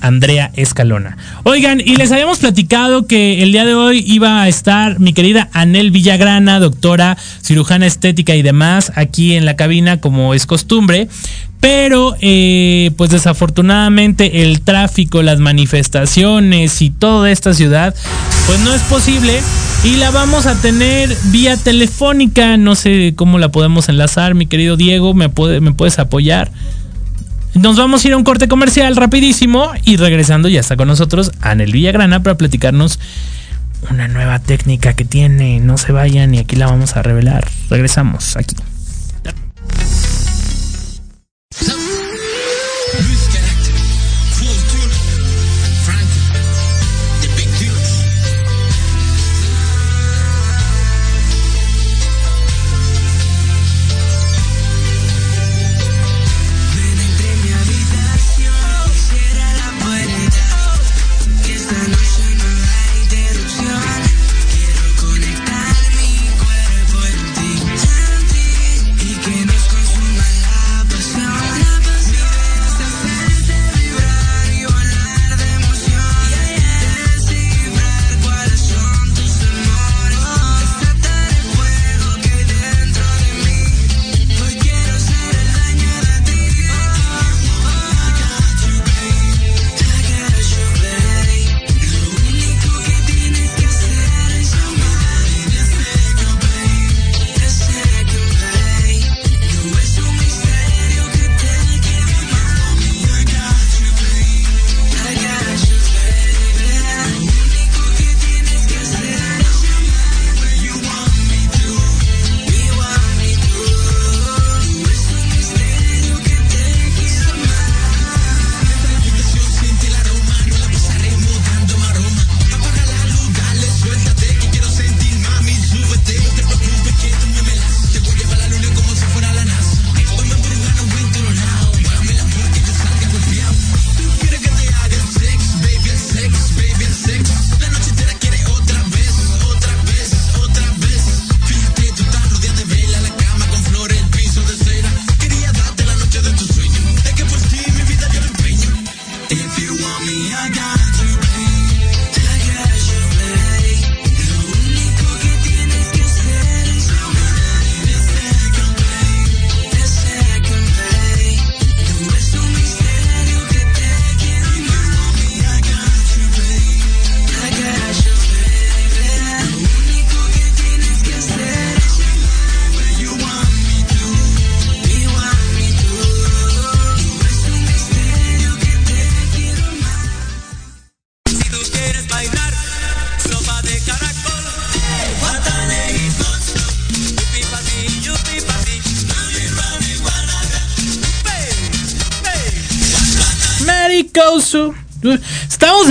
Andrea 0.05 0.51
Escalona. 0.55 1.17
Oigan, 1.43 1.81
y 1.81 1.95
les 1.95 2.11
habíamos 2.11 2.39
platicado 2.39 3.07
que 3.07 3.41
el 3.41 3.51
día 3.51 3.65
de 3.65 3.73
hoy 3.73 4.03
iba 4.05 4.41
a 4.41 4.47
estar 4.47 4.99
mi 4.99 5.13
querida 5.13 5.49
Anel 5.51 5.91
Villagrana, 5.91 6.59
doctora 6.59 7.17
cirujana 7.41 7.85
estética 7.85 8.35
y 8.35 8.41
demás, 8.41 8.91
aquí 8.95 9.35
en 9.35 9.45
la 9.45 9.55
cabina 9.55 9.99
como 9.99 10.33
es 10.33 10.45
costumbre. 10.45 11.07
Pero, 11.59 12.15
eh, 12.21 12.91
pues 12.95 13.09
desafortunadamente 13.09 14.43
el 14.43 14.61
tráfico, 14.61 15.23
las 15.23 15.39
manifestaciones 15.39 16.79
y 16.83 16.91
toda 16.91 17.31
esta 17.31 17.55
ciudad, 17.55 17.95
pues 18.45 18.59
no 18.59 18.75
es 18.75 18.81
posible. 18.83 19.41
Y 19.83 19.95
la 19.95 20.11
vamos 20.11 20.45
a 20.45 20.61
tener 20.61 21.15
vía 21.31 21.57
telefónica. 21.57 22.57
No 22.57 22.75
sé 22.75 23.13
cómo 23.15 23.39
la 23.39 23.49
podemos 23.49 23.89
enlazar, 23.89 24.35
mi 24.35 24.45
querido 24.45 24.77
Diego. 24.77 25.15
¿Me, 25.15 25.29
me 25.59 25.71
puedes 25.71 25.97
apoyar? 25.97 26.51
Nos 27.55 27.77
vamos 27.77 28.03
a 28.03 28.07
ir 28.09 28.13
a 28.13 28.17
un 28.17 28.25
corte 28.25 28.49
comercial 28.49 28.97
rapidísimo 28.97 29.71
y 29.85 29.95
regresando 29.95 30.49
ya 30.49 30.59
está 30.59 30.75
con 30.75 30.89
nosotros 30.89 31.31
Anel 31.39 31.71
Villagrana 31.71 32.21
para 32.21 32.35
platicarnos 32.35 32.99
una 33.89 34.09
nueva 34.09 34.39
técnica 34.39 34.93
que 34.93 35.05
tiene. 35.05 35.61
No 35.61 35.77
se 35.77 35.93
vayan 35.93 36.35
y 36.35 36.39
aquí 36.39 36.57
la 36.57 36.65
vamos 36.65 36.97
a 36.97 37.01
revelar. 37.01 37.47
Regresamos 37.69 38.35
aquí. 38.35 38.55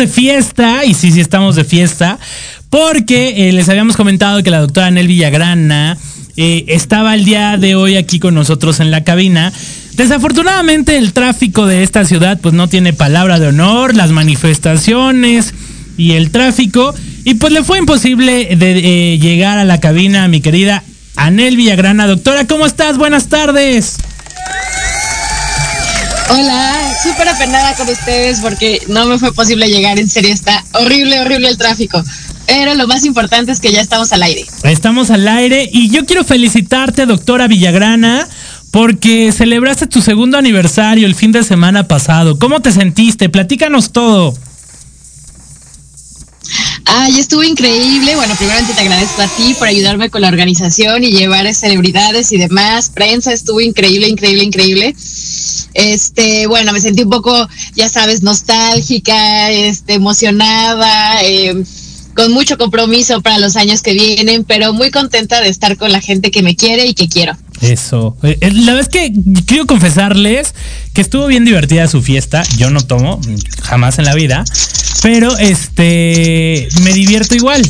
De 0.04 0.12
fiesta, 0.12 0.84
y 0.84 0.92
sí, 0.92 1.10
sí, 1.12 1.20
estamos 1.20 1.56
de 1.56 1.64
fiesta, 1.64 2.18
porque 2.68 3.48
eh, 3.48 3.52
les 3.52 3.70
habíamos 3.70 3.96
comentado 3.96 4.42
que 4.42 4.50
la 4.50 4.60
doctora 4.60 4.88
Anel 4.88 5.08
Villagrana 5.08 5.96
eh, 6.36 6.66
estaba 6.68 7.14
el 7.14 7.24
día 7.24 7.56
de 7.56 7.74
hoy 7.74 7.96
aquí 7.96 8.18
con 8.18 8.34
nosotros 8.34 8.80
en 8.80 8.90
la 8.90 9.02
cabina. 9.02 9.50
Desafortunadamente 9.94 10.98
el 10.98 11.14
tráfico 11.14 11.64
de 11.64 11.82
esta 11.82 12.04
ciudad 12.04 12.38
pues 12.38 12.52
no 12.52 12.68
tiene 12.68 12.92
palabra 12.92 13.38
de 13.38 13.46
honor, 13.46 13.94
las 13.94 14.10
manifestaciones 14.10 15.54
y 15.96 16.12
el 16.12 16.30
tráfico, 16.30 16.94
y 17.24 17.34
pues 17.34 17.52
le 17.54 17.64
fue 17.64 17.78
imposible 17.78 18.56
de, 18.56 19.14
eh, 19.14 19.18
llegar 19.18 19.56
a 19.56 19.64
la 19.64 19.80
cabina 19.80 20.28
mi 20.28 20.42
querida 20.42 20.84
Anel 21.16 21.56
Villagrana. 21.56 22.06
Doctora, 22.06 22.46
¿cómo 22.46 22.66
estás? 22.66 22.98
Buenas 22.98 23.28
tardes. 23.28 23.96
Hola, 26.28 26.83
súper 27.04 27.28
apenada 27.28 27.74
con 27.76 27.88
ustedes 27.88 28.40
porque 28.40 28.82
no 28.88 29.06
me 29.06 29.18
fue 29.18 29.32
posible 29.32 29.68
llegar. 29.68 29.98
En 29.98 30.08
serio, 30.08 30.32
está 30.32 30.64
horrible, 30.72 31.20
horrible 31.20 31.48
el 31.48 31.58
tráfico. 31.58 32.02
Pero 32.46 32.74
lo 32.74 32.86
más 32.86 33.04
importante 33.04 33.52
es 33.52 33.60
que 33.60 33.72
ya 33.72 33.80
estamos 33.80 34.12
al 34.12 34.22
aire. 34.22 34.46
Estamos 34.62 35.10
al 35.10 35.28
aire 35.28 35.68
y 35.70 35.90
yo 35.90 36.04
quiero 36.06 36.24
felicitarte, 36.24 37.06
doctora 37.06 37.46
Villagrana, 37.46 38.26
porque 38.70 39.32
celebraste 39.32 39.86
tu 39.86 40.00
segundo 40.00 40.36
aniversario 40.38 41.06
el 41.06 41.14
fin 41.14 41.32
de 41.32 41.42
semana 41.42 41.86
pasado. 41.88 42.38
¿Cómo 42.38 42.60
te 42.60 42.72
sentiste? 42.72 43.28
Platícanos 43.28 43.92
todo. 43.92 44.34
Ay, 46.96 47.18
estuvo 47.18 47.42
increíble. 47.42 48.14
Bueno, 48.14 48.36
primeramente 48.36 48.72
te 48.72 48.80
agradezco 48.80 49.20
a 49.20 49.26
ti 49.26 49.54
por 49.58 49.66
ayudarme 49.66 50.10
con 50.10 50.20
la 50.22 50.28
organización 50.28 51.02
y 51.02 51.10
llevar 51.10 51.52
celebridades 51.52 52.30
y 52.30 52.38
demás. 52.38 52.88
Prensa 52.88 53.32
estuvo 53.32 53.60
increíble, 53.60 54.06
increíble, 54.06 54.44
increíble. 54.44 54.94
Este, 55.74 56.46
bueno, 56.46 56.72
me 56.72 56.80
sentí 56.80 57.02
un 57.02 57.10
poco, 57.10 57.48
ya 57.74 57.88
sabes, 57.88 58.22
nostálgica, 58.22 59.50
este, 59.50 59.94
emocionada, 59.94 61.24
eh, 61.24 61.64
con 62.14 62.30
mucho 62.30 62.56
compromiso 62.58 63.20
para 63.22 63.40
los 63.40 63.56
años 63.56 63.82
que 63.82 63.92
vienen, 63.92 64.44
pero 64.44 64.72
muy 64.72 64.92
contenta 64.92 65.40
de 65.40 65.48
estar 65.48 65.76
con 65.76 65.90
la 65.90 66.00
gente 66.00 66.30
que 66.30 66.44
me 66.44 66.54
quiere 66.54 66.86
y 66.86 66.94
que 66.94 67.08
quiero. 67.08 67.36
Eso. 67.60 68.16
Eh, 68.22 68.36
eh, 68.40 68.50
La 68.52 68.74
verdad 68.74 68.80
es 68.80 68.88
que 68.88 69.12
quiero 69.46 69.66
confesarles 69.66 70.54
que 70.92 71.00
estuvo 71.00 71.26
bien 71.26 71.44
divertida 71.44 71.86
su 71.88 72.02
fiesta. 72.02 72.42
Yo 72.58 72.70
no 72.70 72.80
tomo, 72.80 73.20
jamás 73.62 73.98
en 73.98 74.04
la 74.04 74.14
vida. 74.14 74.44
Pero 75.02 75.36
este 75.38 76.68
me 76.82 76.92
divierto 76.92 77.34
igual 77.34 77.62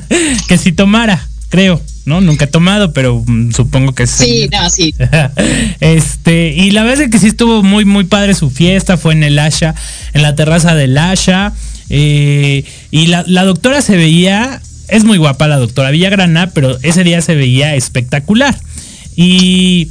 que 0.48 0.58
si 0.58 0.72
tomara, 0.72 1.26
creo. 1.48 1.80
¿No? 2.06 2.20
Nunca 2.20 2.44
he 2.44 2.48
tomado, 2.48 2.92
pero 2.92 3.24
mm, 3.26 3.52
supongo 3.52 3.94
que 3.94 4.06
Sí, 4.06 4.46
no, 4.52 4.68
sí. 4.68 4.94
este, 5.80 6.52
y 6.54 6.70
la 6.72 6.82
verdad 6.84 7.04
es 7.04 7.10
que 7.10 7.18
sí 7.18 7.28
estuvo 7.28 7.62
muy, 7.62 7.86
muy 7.86 8.04
padre 8.04 8.34
su 8.34 8.50
fiesta, 8.50 8.98
fue 8.98 9.14
en 9.14 9.22
el 9.24 9.38
Asha, 9.38 9.74
en 10.12 10.20
la 10.20 10.34
terraza 10.34 10.74
del 10.74 10.98
Asha. 10.98 11.54
eh, 11.88 12.64
y 12.90 13.06
la, 13.06 13.24
la 13.26 13.44
doctora 13.44 13.80
se 13.80 13.96
veía, 13.96 14.60
es 14.88 15.04
muy 15.04 15.16
guapa 15.16 15.48
la 15.48 15.56
doctora 15.56 15.90
Villagrana, 15.90 16.50
pero 16.50 16.76
ese 16.82 17.04
día 17.04 17.22
se 17.22 17.36
veía 17.36 17.74
espectacular. 17.74 18.54
Y. 19.16 19.90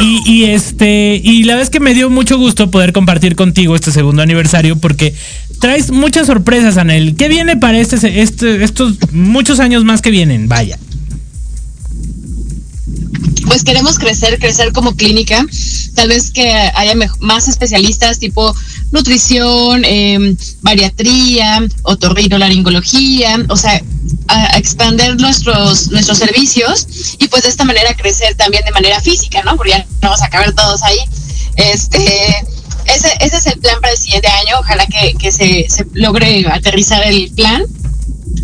Y, 0.00 0.22
y 0.32 0.44
este, 0.44 1.20
y 1.22 1.42
la 1.42 1.54
verdad 1.54 1.64
es 1.64 1.70
que 1.70 1.80
me 1.80 1.92
dio 1.94 2.08
mucho 2.08 2.38
gusto 2.38 2.70
poder 2.70 2.92
compartir 2.92 3.34
contigo 3.34 3.74
este 3.74 3.90
segundo 3.90 4.22
aniversario 4.22 4.76
porque 4.76 5.12
traes 5.60 5.90
muchas 5.90 6.28
sorpresas, 6.28 6.76
Anel. 6.76 7.16
¿Qué 7.16 7.28
viene 7.28 7.56
para 7.56 7.78
este, 7.78 8.22
este, 8.22 8.62
estos 8.62 8.96
muchos 9.12 9.58
años 9.58 9.84
más 9.84 10.02
que 10.02 10.10
vienen? 10.10 10.48
Vaya. 10.48 10.78
Pues 13.46 13.64
queremos 13.64 13.98
crecer, 13.98 14.38
crecer 14.38 14.72
como 14.72 14.96
clínica, 14.96 15.44
tal 15.94 16.08
vez 16.08 16.30
que 16.30 16.50
haya 16.50 16.94
más 17.20 17.48
especialistas 17.48 18.18
tipo 18.18 18.54
nutrición, 18.90 19.84
eh, 19.84 20.36
bariatría, 20.62 21.66
otorrinolaringología, 21.82 23.44
o 23.48 23.56
sea, 23.56 23.82
a 24.28 24.58
expander 24.58 25.16
nuestros 25.20 25.88
nuestros 25.88 26.18
servicios 26.18 26.86
y 27.18 27.28
pues 27.28 27.42
de 27.42 27.48
esta 27.48 27.64
manera 27.64 27.94
crecer 27.96 28.34
también 28.36 28.64
de 28.64 28.70
manera 28.72 29.00
física, 29.00 29.42
¿no? 29.42 29.56
Porque 29.56 29.72
ya 29.72 29.78
no 29.78 30.08
vamos 30.08 30.22
a 30.22 30.28
caber 30.28 30.52
todos 30.52 30.82
ahí. 30.82 30.98
Este, 31.56 32.44
ese, 32.86 33.08
ese 33.20 33.36
es 33.36 33.46
el 33.46 33.58
plan 33.58 33.76
para 33.80 33.92
el 33.92 33.98
siguiente 33.98 34.28
año, 34.28 34.56
ojalá 34.60 34.86
que, 34.86 35.14
que 35.14 35.32
se, 35.32 35.66
se 35.68 35.86
logre 35.94 36.46
aterrizar 36.50 37.02
el 37.06 37.30
plan. 37.30 37.64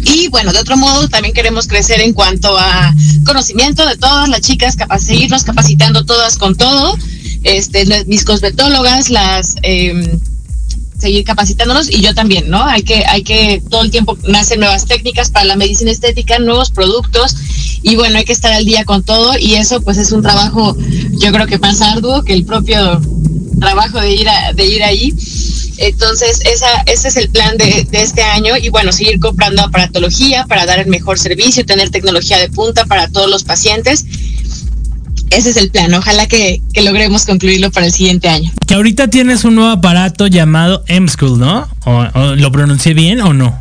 Y 0.05 0.29
bueno, 0.29 0.53
de 0.53 0.59
otro 0.61 0.77
modo 0.77 1.09
también 1.09 1.35
queremos 1.35 1.67
crecer 1.67 2.01
en 2.01 2.13
cuanto 2.13 2.57
a 2.59 2.95
conocimiento 3.25 3.87
de 3.87 3.97
todas 3.97 4.29
las 4.29 4.41
chicas, 4.41 4.77
capa- 4.77 4.99
seguirnos 4.99 5.45
capacitando 5.45 6.05
todas 6.05 6.39
con 6.39 6.55
todo, 6.57 6.97
este, 7.43 8.05
mis 8.07 8.25
cosmetólogas, 8.25 9.11
las 9.11 9.57
eh, 9.63 10.19
seguir 10.99 11.25
capacitándonos 11.25 11.91
y 11.91 12.01
yo 12.03 12.15
también, 12.15 12.51
¿no? 12.51 12.63
Hay 12.65 12.83
que, 12.83 13.05
hay 13.07 13.23
que 13.23 13.63
todo 13.71 13.83
el 13.83 13.91
tiempo 13.91 14.19
nacen 14.29 14.61
nuevas 14.61 14.85
técnicas 14.85 15.31
para 15.31 15.47
la 15.47 15.57
medicina 15.57 15.91
estética, 15.91 16.39
nuevos 16.39 16.71
productos 16.71 17.35
y 17.83 17.97
bueno, 17.97 18.19
hay 18.19 18.25
que 18.25 18.33
estar 18.35 18.53
al 18.53 18.67
día 18.67 18.85
con 18.85 19.03
todo 19.03 19.39
y 19.39 19.55
eso 19.55 19.81
pues 19.81 19.97
es 19.97 20.13
un 20.13 20.21
trabajo, 20.23 20.77
yo 21.13 21.33
creo 21.33 21.47
que 21.47 21.59
más 21.59 21.81
arduo 21.81 22.23
que 22.23 22.35
el 22.35 22.45
propio 22.45 23.01
trabajo 23.59 23.99
de 24.01 24.15
ir 24.15 24.29
a, 24.29 24.53
de 24.53 24.67
ir 24.67 24.83
ahí. 24.83 25.15
Entonces, 25.83 26.43
esa, 26.45 26.83
ese 26.85 27.09
es 27.09 27.17
el 27.17 27.31
plan 27.31 27.57
de, 27.57 27.87
de 27.91 28.03
este 28.03 28.23
año 28.23 28.55
y 28.59 28.69
bueno, 28.69 28.93
seguir 28.93 29.19
comprando 29.19 29.63
aparatología 29.63 30.45
para 30.45 30.67
dar 30.67 30.79
el 30.79 30.89
mejor 30.89 31.19
servicio, 31.19 31.65
tener 31.65 31.89
tecnología 31.89 32.39
de 32.39 32.51
punta 32.51 32.85
para 32.85 33.09
todos 33.09 33.31
los 33.31 33.45
pacientes. 33.45 34.05
Ese 35.31 35.51
es 35.51 35.57
el 35.57 35.71
plan. 35.71 35.95
Ojalá 35.95 36.27
que, 36.27 36.61
que 36.75 36.83
logremos 36.83 37.25
concluirlo 37.25 37.71
para 37.71 37.87
el 37.87 37.93
siguiente 37.93 38.29
año. 38.29 38.53
Que 38.67 38.75
ahorita 38.75 39.09
tienes 39.09 39.45
un 39.45 39.55
nuevo 39.55 39.71
aparato 39.71 40.27
llamado 40.27 40.85
M-School, 40.87 41.39
¿no? 41.39 41.67
¿O, 41.87 42.05
o 42.13 42.35
lo 42.37 42.53
pronuncié 42.53 42.93
bien 42.93 43.23
o 43.23 43.33
no? 43.33 43.59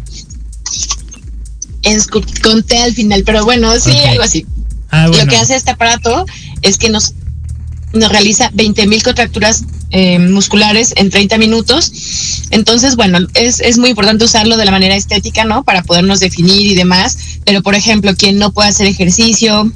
Es, 1.83 2.07
conté 2.07 2.79
al 2.79 2.93
final, 2.93 3.23
pero 3.25 3.45
bueno, 3.45 3.79
sí, 3.79 3.95
algo 4.09 4.23
así. 4.23 4.45
Ah, 4.91 5.07
bueno. 5.07 5.23
Lo 5.23 5.29
que 5.29 5.37
hace 5.37 5.55
este 5.55 5.71
aparato 5.71 6.25
es 6.63 6.77
que 6.77 6.89
nos 6.89 7.13
realiza 7.93 8.51
20 8.53 8.87
mil 8.87 9.01
contracturas 9.03 9.63
eh, 9.91 10.19
musculares 10.19 10.93
en 10.97 11.09
30 11.09 11.37
minutos. 11.37 11.91
Entonces, 12.51 12.95
bueno, 12.95 13.19
es, 13.33 13.59
es 13.59 13.77
muy 13.77 13.89
importante 13.89 14.25
usarlo 14.25 14.57
de 14.57 14.65
la 14.65 14.71
manera 14.71 14.95
estética, 14.95 15.43
¿no? 15.45 15.63
Para 15.63 15.83
podernos 15.83 16.19
definir 16.19 16.67
y 16.67 16.75
demás. 16.75 17.17
Pero, 17.45 17.63
por 17.63 17.75
ejemplo, 17.75 18.15
quien 18.15 18.37
no 18.37 18.51
puede 18.51 18.69
hacer 18.69 18.87
ejercicio 18.87 19.71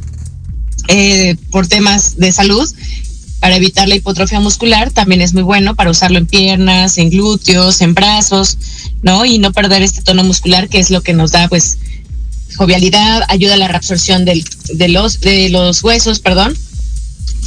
eh, 0.87 1.35
por 1.51 1.67
temas 1.67 2.17
de 2.17 2.31
salud, 2.31 2.69
para 3.39 3.57
evitar 3.57 3.89
la 3.89 3.95
hipotrofia 3.95 4.39
muscular, 4.39 4.91
también 4.91 5.19
es 5.19 5.33
muy 5.33 5.43
bueno 5.43 5.75
para 5.75 5.89
usarlo 5.89 6.17
en 6.17 6.27
piernas, 6.27 6.97
en 6.97 7.09
glúteos, 7.09 7.81
en 7.81 7.93
brazos, 7.93 8.57
¿no? 9.01 9.25
Y 9.25 9.37
no 9.37 9.51
perder 9.51 9.81
este 9.81 10.01
tono 10.01 10.23
muscular, 10.23 10.69
que 10.69 10.79
es 10.79 10.89
lo 10.89 11.01
que 11.01 11.13
nos 11.13 11.31
da, 11.31 11.49
pues, 11.49 11.77
jovialidad, 12.55 13.23
ayuda 13.27 13.55
a 13.55 13.57
la 13.57 13.67
reabsorción 13.67 14.23
del, 14.23 14.45
de, 14.73 14.87
los, 14.87 15.19
de 15.19 15.49
los 15.49 15.83
huesos, 15.83 16.19
perdón. 16.19 16.55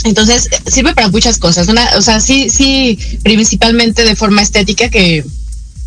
Entonces, 0.05 0.49
sirve 0.67 0.95
para 0.95 1.09
muchas 1.09 1.39
cosas. 1.39 1.69
Una, 1.69 1.89
o 1.97 2.03
sea, 2.03 2.21
sí, 2.21 2.49
sí, 2.51 2.99
principalmente 3.23 4.05
de 4.05 4.17
forma 4.17 4.43
estética, 4.43 4.89
que, 4.89 5.25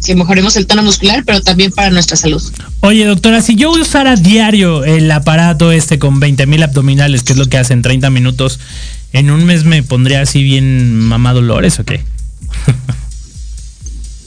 que 0.05 0.15
mejoremos 0.15 0.55
el 0.55 0.65
tono 0.67 0.83
muscular, 0.83 1.23
pero 1.25 1.41
también 1.41 1.71
para 1.71 1.89
nuestra 1.89 2.17
salud. 2.17 2.41
Oye, 2.81 3.05
doctora, 3.05 3.41
si 3.41 3.55
yo 3.55 3.71
usara 3.71 4.15
diario 4.15 4.83
el 4.83 5.09
aparato 5.11 5.71
este 5.71 5.99
con 5.99 6.19
20 6.19 6.45
mil 6.47 6.63
abdominales, 6.63 7.23
que 7.23 7.33
es 7.33 7.39
lo 7.39 7.45
que 7.47 7.57
hace 7.57 7.73
en 7.73 7.81
30 7.81 8.09
minutos, 8.09 8.59
¿en 9.13 9.31
un 9.31 9.45
mes 9.45 9.63
me 9.63 9.83
pondría 9.83 10.21
así 10.21 10.43
bien 10.43 10.99
mamá 10.99 11.33
Dolores 11.33 11.79
o 11.79 11.85
qué? 11.85 12.03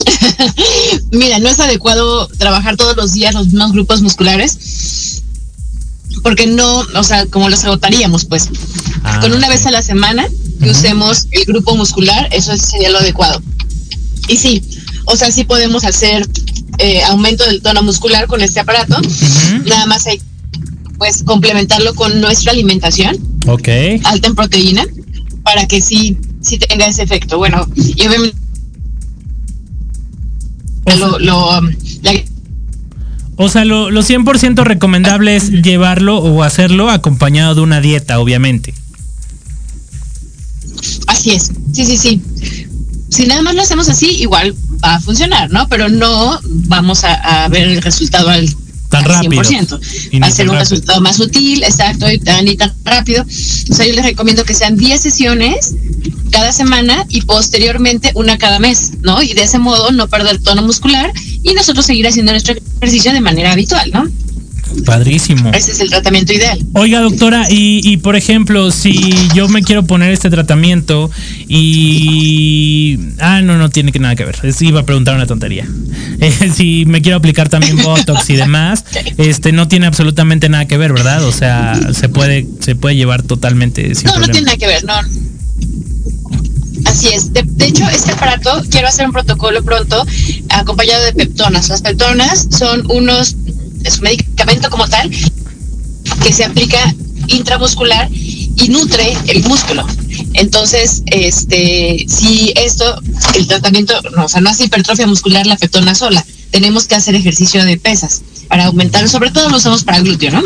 Mira, 1.11 1.39
no 1.39 1.49
es 1.49 1.59
adecuado 1.59 2.27
trabajar 2.37 2.75
todos 2.75 2.95
los 2.97 3.13
días 3.13 3.33
los 3.33 3.47
mismos 3.47 3.71
grupos 3.71 4.01
musculares 4.01 5.22
porque 6.21 6.47
no, 6.47 6.79
o 6.79 7.03
sea, 7.03 7.25
como 7.25 7.49
los 7.49 7.63
agotaríamos, 7.63 8.25
pues. 8.25 8.49
Ah, 9.03 9.19
Con 9.21 9.33
una 9.33 9.49
vez 9.49 9.65
a 9.65 9.71
la 9.71 9.81
semana 9.81 10.27
que 10.61 10.69
usemos 10.69 11.27
el 11.31 11.43
grupo 11.45 11.75
muscular, 11.75 12.29
eso 12.31 12.55
sería 12.55 12.89
lo 12.89 12.99
adecuado. 12.99 13.41
Y 14.29 14.37
sí, 14.37 14.61
o 15.05 15.15
sea, 15.17 15.31
sí 15.31 15.43
podemos 15.43 15.83
hacer 15.83 16.25
eh, 16.77 17.03
aumento 17.03 17.45
del 17.45 17.61
tono 17.61 17.83
muscular 17.83 18.27
con 18.27 18.41
este 18.41 18.59
aparato. 18.61 18.99
Nada 19.65 19.85
más 19.85 20.07
hay, 20.07 20.21
pues, 20.97 21.23
complementarlo 21.23 21.93
con 21.95 22.21
nuestra 22.21 22.51
alimentación 22.53 23.17
Ok. 23.47 23.67
alta 24.05 24.27
en 24.27 24.35
proteína 24.35 24.85
para 25.43 25.67
que 25.67 25.81
sí, 25.81 26.17
sí 26.41 26.57
tenga 26.57 26.85
ese 26.87 27.03
efecto. 27.03 27.37
Bueno, 27.37 27.67
y 27.75 28.07
obviamente 28.07 28.37
lo, 30.97 31.19
lo, 31.19 31.59
um, 31.59 31.69
O 33.35 33.49
sea, 33.49 33.65
lo, 33.65 33.89
lo 33.89 34.01
100% 34.03 34.63
recomendable 34.63 35.35
es 35.35 35.49
llevarlo 35.49 36.17
o 36.17 36.43
hacerlo 36.43 36.89
acompañado 36.89 37.55
de 37.55 37.61
una 37.61 37.81
dieta, 37.81 38.19
obviamente. 38.19 38.73
así 41.07 41.31
es. 41.31 41.51
Sí, 41.73 41.85
sí, 41.85 41.97
sí. 41.97 42.21
Si 43.09 43.25
nada 43.27 43.41
más 43.41 43.55
lo 43.55 43.61
hacemos 43.61 43.89
así, 43.89 44.07
igual 44.19 44.55
va 44.83 44.95
a 44.95 44.99
funcionar, 44.99 45.51
¿no? 45.51 45.67
Pero 45.69 45.87
no 45.89 46.39
vamos 46.43 47.03
a, 47.03 47.43
a 47.43 47.47
ver 47.47 47.67
el 47.67 47.81
resultado 47.81 48.29
al, 48.29 48.49
Tan 48.89 49.03
al 49.03 49.09
rápido. 49.23 49.41
100%. 49.41 49.79
Y 50.11 50.19
Va 50.19 50.27
a 50.27 50.31
ser 50.31 50.49
un 50.49 50.55
rápido. 50.55 50.59
resultado 50.69 51.01
más 51.01 51.17
sutil, 51.17 51.63
exacto, 51.63 52.09
y 52.11 52.19
tan, 52.19 52.47
y 52.47 52.55
tan 52.57 52.73
rápido. 52.83 53.23
O 53.23 53.73
sea, 53.73 53.85
yo 53.85 53.93
les 53.93 54.03
recomiendo 54.05 54.43
que 54.43 54.53
sean 54.53 54.77
10 54.77 54.99
sesiones 55.01 55.75
cada 56.31 56.51
semana 56.51 57.05
y 57.09 57.21
posteriormente 57.21 58.11
una 58.15 58.37
cada 58.37 58.59
mes, 58.59 58.93
¿no? 59.01 59.21
Y 59.21 59.33
de 59.33 59.43
ese 59.43 59.59
modo 59.59 59.91
no 59.91 60.07
perder 60.07 60.39
tono 60.39 60.63
muscular 60.63 61.11
y 61.43 61.53
nosotros 61.53 61.85
seguir 61.85 62.07
haciendo 62.07 62.31
nuestro 62.31 62.55
ejercicio 62.81 63.11
de 63.13 63.21
manera 63.21 63.51
habitual, 63.51 63.91
¿no? 63.93 64.07
Padrísimo. 64.85 65.51
Ese 65.53 65.71
es 65.71 65.79
el 65.81 65.89
tratamiento 65.89 66.33
ideal. 66.33 66.57
Oiga, 66.73 66.99
doctora, 67.01 67.45
y, 67.49 67.81
y 67.87 67.97
por 67.97 68.15
ejemplo, 68.15 68.71
si 68.71 69.13
yo 69.35 69.47
me 69.47 69.61
quiero 69.61 69.83
poner 69.85 70.11
este 70.11 70.31
tratamiento 70.31 71.11
y... 71.47 72.97
Ah, 73.19 73.41
no, 73.41 73.57
no 73.57 73.69
tiene 73.69 73.91
que 73.91 73.99
nada 73.99 74.15
que 74.15 74.25
ver. 74.25 74.37
Es- 74.43 74.61
iba 74.61 74.79
a 74.81 74.85
preguntar 74.85 75.15
una 75.15 75.27
tontería. 75.27 75.67
Eh, 76.19 76.51
si 76.55 76.85
me 76.85 77.01
quiero 77.01 77.17
aplicar 77.17 77.49
también 77.49 77.75
Botox 77.83 78.29
y 78.29 78.35
demás, 78.37 78.85
este 79.17 79.51
no 79.51 79.67
tiene 79.67 79.87
absolutamente 79.87 80.47
nada 80.47 80.65
que 80.67 80.77
ver, 80.77 80.93
¿verdad? 80.93 81.25
O 81.25 81.33
sea, 81.33 81.77
se 81.91 82.07
puede, 82.07 82.47
se 82.61 82.75
puede 82.75 82.95
llevar 82.95 83.23
totalmente 83.23 83.93
sin 83.93 84.05
No, 84.07 84.19
no 84.19 84.25
tiene 84.27 84.41
nada 84.43 84.57
que 84.57 84.67
ver, 84.67 84.85
no. 84.85 84.93
Así 86.85 87.07
es. 87.09 87.33
De, 87.33 87.43
de 87.43 87.65
hecho, 87.65 87.87
este 87.89 88.11
aparato, 88.11 88.63
quiero 88.69 88.87
hacer 88.87 89.05
un 89.05 89.13
protocolo 89.13 89.63
pronto 89.63 90.05
acompañado 90.49 91.03
de 91.05 91.13
peptonas. 91.13 91.69
Las 91.69 91.81
peptonas 91.81 92.47
son 92.51 92.89
unos, 92.91 93.35
es 93.83 93.97
un 93.97 94.03
medicamento 94.03 94.69
como 94.69 94.87
tal 94.87 95.09
que 96.23 96.33
se 96.33 96.43
aplica 96.43 96.79
intramuscular 97.27 98.09
y 98.11 98.69
nutre 98.69 99.17
el 99.27 99.43
músculo. 99.43 99.85
Entonces, 100.33 101.03
este, 101.07 102.05
si 102.07 102.53
esto, 102.55 103.01
el 103.35 103.47
tratamiento, 103.47 103.99
no, 104.15 104.25
o 104.25 104.29
sea, 104.29 104.41
no 104.41 104.49
hace 104.49 104.65
hipertrofia 104.65 105.07
muscular 105.07 105.45
la 105.47 105.57
peptona 105.57 105.95
sola, 105.95 106.25
tenemos 106.53 106.85
que 106.85 106.93
hacer 106.93 107.15
ejercicio 107.15 107.65
de 107.65 107.77
pesas 107.77 108.21
para 108.47 108.65
aumentar, 108.65 109.09
sobre 109.09 109.31
todo 109.31 109.49
lo 109.49 109.57
usamos 109.57 109.83
para 109.83 109.99
glúteo, 110.01 110.29
¿no? 110.29 110.43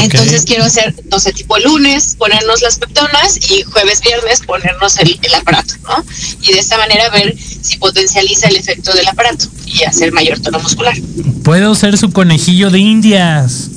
Entonces 0.00 0.44
quiero 0.46 0.64
hacer, 0.64 0.94
no 1.10 1.20
sé, 1.20 1.34
tipo 1.34 1.58
lunes, 1.58 2.14
ponernos 2.16 2.62
las 2.62 2.78
peptonas 2.78 3.36
y 3.50 3.62
jueves, 3.64 4.00
viernes 4.00 4.40
ponernos 4.40 4.96
el, 4.96 5.20
el 5.22 5.34
aparato, 5.34 5.74
¿no? 5.82 6.02
Y 6.40 6.54
de 6.54 6.58
esta 6.58 6.78
manera 6.78 7.10
ver 7.10 7.36
si 7.60 7.76
potencializa 7.76 8.48
el 8.48 8.56
efecto 8.56 8.94
del 8.94 9.06
aparato 9.06 9.48
y 9.66 9.82
hacer 9.82 10.12
mayor 10.12 10.40
tono 10.40 10.60
muscular. 10.60 10.96
Puedo 11.44 11.74
ser 11.74 11.98
su 11.98 12.10
conejillo 12.10 12.70
de 12.70 12.78
indias. 12.78 13.68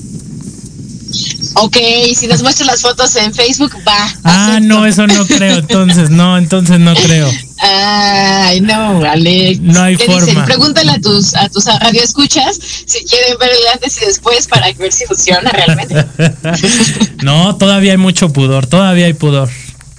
Ok, 1.56 1.78
si 2.16 2.28
nos 2.28 2.42
muestras 2.44 2.68
las 2.68 2.82
fotos 2.82 3.14
en 3.18 3.34
Facebook, 3.34 3.76
va. 3.86 4.16
Ah, 4.24 4.60
no, 4.62 4.86
eso 4.86 5.06
no 5.06 5.28
creo. 5.28 5.58
Entonces, 5.58 6.10
no, 6.10 6.38
entonces 6.38 6.80
no 6.80 6.96
creo. 6.96 7.30
Ay, 7.66 8.60
no, 8.60 9.06
Alex. 9.06 9.62
No 9.62 9.82
hay 9.82 9.96
¿Qué 9.96 10.06
dicen? 10.06 10.26
forma. 10.26 10.46
Pregúntale 10.46 10.92
a 10.92 11.00
tus, 11.00 11.34
a 11.34 11.48
tus 11.48 11.66
radioescuchas 11.66 12.60
si 12.86 13.06
quieren 13.06 13.38
ver 13.40 13.52
el 13.52 13.74
antes 13.74 14.02
y 14.02 14.06
después 14.06 14.48
para 14.48 14.72
ver 14.74 14.92
si 14.92 15.06
funciona 15.06 15.50
realmente. 15.50 16.06
No, 17.24 17.56
todavía 17.56 17.94
hay 17.94 17.98
mucho 17.98 18.34
pudor, 18.34 18.68
todavía 18.68 19.06
hay 19.06 19.14
pudor. 19.14 19.50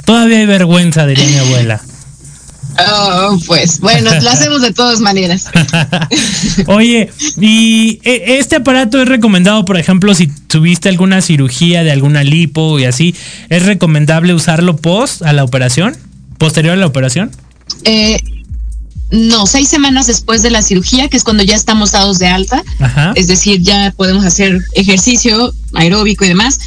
Todavía 0.04 0.38
hay 0.38 0.46
vergüenza, 0.46 1.06
diría 1.06 1.24
mi 1.24 1.38
abuela. 1.38 1.80
Oh, 2.78 3.38
pues 3.46 3.80
bueno, 3.80 4.10
lo 4.20 4.30
hacemos 4.30 4.60
de 4.60 4.72
todas 4.72 5.00
maneras. 5.00 5.48
Oye, 6.66 7.10
y 7.40 8.00
eh, 8.04 8.38
este 8.38 8.56
aparato 8.56 9.00
es 9.00 9.08
recomendado, 9.08 9.64
por 9.64 9.78
ejemplo, 9.78 10.14
si 10.14 10.26
tuviste 10.26 10.90
alguna 10.90 11.22
cirugía 11.22 11.82
de 11.82 11.92
alguna 11.92 12.24
lipo 12.24 12.78
y 12.78 12.84
así, 12.84 13.14
¿es 13.48 13.64
recomendable 13.64 14.34
usarlo 14.34 14.76
post 14.76 15.22
a 15.22 15.32
la 15.32 15.44
operación? 15.44 15.96
¿Posterior 16.36 16.74
a 16.74 16.76
la 16.76 16.86
operación? 16.86 17.30
Eh, 17.84 18.20
no, 19.10 19.46
seis 19.46 19.68
semanas 19.68 20.06
después 20.06 20.42
de 20.42 20.50
la 20.50 20.62
cirugía, 20.62 21.08
que 21.08 21.16
es 21.16 21.24
cuando 21.24 21.42
ya 21.42 21.54
estamos 21.54 21.92
dados 21.92 22.18
de 22.18 22.26
alta, 22.26 22.64
Ajá. 22.80 23.12
es 23.14 23.28
decir, 23.28 23.60
ya 23.60 23.92
podemos 23.96 24.24
hacer 24.24 24.60
ejercicio 24.72 25.54
aeróbico 25.74 26.24
y 26.24 26.28
demás, 26.28 26.58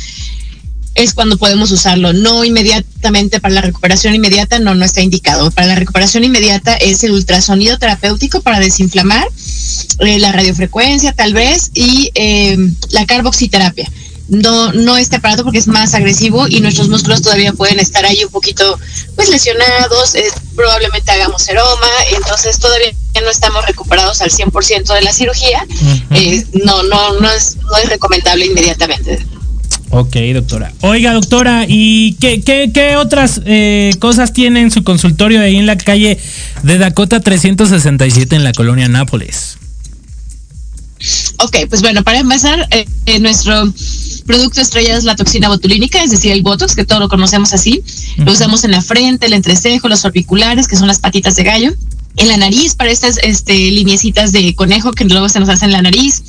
es 0.95 1.13
cuando 1.13 1.37
podemos 1.37 1.71
usarlo. 1.71 2.13
No 2.13 2.43
inmediatamente 2.43 3.39
para 3.39 3.53
la 3.53 3.61
recuperación 3.61 4.15
inmediata, 4.15 4.59
no, 4.59 4.75
no 4.75 4.83
está 4.83 5.01
indicado. 5.01 5.51
Para 5.51 5.67
la 5.67 5.75
recuperación 5.75 6.23
inmediata 6.23 6.75
es 6.75 7.03
el 7.03 7.11
ultrasonido 7.11 7.77
terapéutico 7.77 8.41
para 8.41 8.59
desinflamar, 8.59 9.27
eh, 9.99 10.19
la 10.19 10.31
radiofrecuencia 10.31 11.11
tal 11.11 11.33
vez 11.33 11.71
y 11.73 12.11
eh, 12.15 12.57
la 12.91 13.05
carboxiterapia. 13.05 13.89
No, 14.29 14.73
no 14.73 14.97
este 14.97 15.15
aparato 15.17 15.43
porque 15.43 15.57
es 15.57 15.67
más 15.67 15.93
agresivo 15.93 16.47
y 16.47 16.59
nuestros 16.59 16.89
músculos 16.89 17.21
todavía 17.21 17.53
pueden 17.53 17.79
estar 17.79 18.05
ahí 18.05 18.23
un 18.23 18.31
poquito 18.31 18.77
pues 19.15 19.29
lesionados, 19.29 20.15
eh, 20.15 20.25
probablemente 20.55 21.11
hagamos 21.11 21.41
seroma, 21.41 21.87
entonces 22.13 22.59
todavía 22.59 22.93
no 23.23 23.29
estamos 23.29 23.65
recuperados 23.65 24.21
al 24.21 24.29
100% 24.29 24.93
de 24.93 25.01
la 25.01 25.13
cirugía. 25.13 25.65
Eh, 26.11 26.45
no, 26.65 26.83
no, 26.83 27.19
no 27.19 27.31
es, 27.31 27.57
no 27.57 27.77
es 27.77 27.89
recomendable 27.89 28.45
inmediatamente. 28.45 29.19
Ok, 29.89 30.15
doctora. 30.33 30.73
Oiga, 30.81 31.13
doctora, 31.13 31.65
¿y 31.67 32.15
qué, 32.15 32.41
qué, 32.41 32.71
qué 32.73 32.97
otras 32.97 33.41
eh, 33.45 33.91
cosas 33.99 34.33
tiene 34.33 34.61
en 34.61 34.71
su 34.71 34.83
consultorio 34.83 35.41
ahí 35.41 35.55
en 35.55 35.65
la 35.65 35.77
calle 35.77 36.19
de 36.63 36.77
Dakota 36.77 37.21
367 37.21 38.35
en 38.35 38.43
la 38.43 38.51
colonia 38.51 38.87
Nápoles? 38.89 39.57
Ok, 41.39 41.57
pues 41.69 41.81
bueno, 41.81 42.03
para 42.03 42.19
empezar, 42.19 42.67
eh, 42.71 42.87
eh, 43.05 43.19
nuestro 43.19 43.71
producto 44.25 44.61
estrella 44.61 44.97
es 44.97 45.03
la 45.03 45.15
toxina 45.15 45.47
botulínica, 45.47 46.03
es 46.03 46.11
decir, 46.11 46.31
el 46.31 46.41
Botox, 46.41 46.75
que 46.75 46.85
todos 46.85 47.01
lo 47.01 47.09
conocemos 47.09 47.53
así. 47.53 47.83
Lo 48.17 48.31
usamos 48.31 48.63
en 48.63 48.71
la 48.71 48.81
frente, 48.81 49.27
el 49.27 49.33
entrecejo, 49.33 49.87
los 49.87 50.03
orbiculares, 50.05 50.67
que 50.67 50.75
son 50.75 50.87
las 50.87 50.99
patitas 50.99 51.35
de 51.35 51.43
gallo. 51.43 51.73
En 52.17 52.27
la 52.27 52.37
nariz, 52.37 52.73
para 52.75 52.91
estas 52.91 53.19
este, 53.21 53.53
lineecitas 53.53 54.31
de 54.31 54.55
conejo 54.55 54.91
que 54.91 55.05
luego 55.05 55.29
se 55.29 55.39
nos 55.39 55.49
hacen 55.49 55.69
en 55.69 55.73
la 55.73 55.81
nariz. 55.83 56.23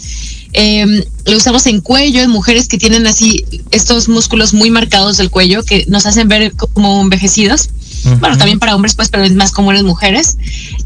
Eh, 0.52 1.04
lo 1.26 1.36
usamos 1.36 1.66
en 1.66 1.80
cuello, 1.80 2.20
en 2.22 2.30
mujeres 2.30 2.68
que 2.68 2.78
tienen 2.78 3.06
así 3.06 3.44
estos 3.70 4.08
músculos 4.08 4.54
muy 4.54 4.70
marcados 4.70 5.16
del 5.16 5.30
cuello 5.30 5.62
que 5.62 5.84
nos 5.88 6.06
hacen 6.06 6.28
ver 6.28 6.52
como 6.54 7.00
envejecidos. 7.00 7.70
Bueno, 8.20 8.38
también 8.38 8.58
para 8.58 8.74
hombres, 8.74 8.94
pues, 8.94 9.08
pero 9.08 9.24
es 9.24 9.34
más 9.34 9.52
común 9.52 9.76
en 9.76 9.84
mujeres. 9.84 10.36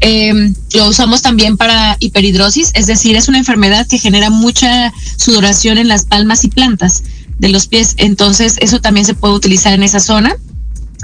Eh, 0.01 0.53
lo 0.73 0.87
usamos 0.87 1.21
también 1.21 1.57
para 1.57 1.97
hiperhidrosis, 1.99 2.71
es 2.73 2.87
decir, 2.87 3.15
es 3.15 3.27
una 3.27 3.37
enfermedad 3.37 3.87
que 3.87 3.99
genera 3.99 4.29
mucha 4.29 4.93
sudoración 5.17 5.77
en 5.77 5.87
las 5.87 6.05
palmas 6.05 6.43
y 6.43 6.49
plantas 6.49 7.03
de 7.39 7.49
los 7.49 7.67
pies. 7.67 7.95
Entonces, 7.97 8.57
eso 8.59 8.81
también 8.81 9.05
se 9.05 9.13
puede 9.13 9.33
utilizar 9.33 9.73
en 9.73 9.83
esa 9.83 9.99
zona. 9.99 10.35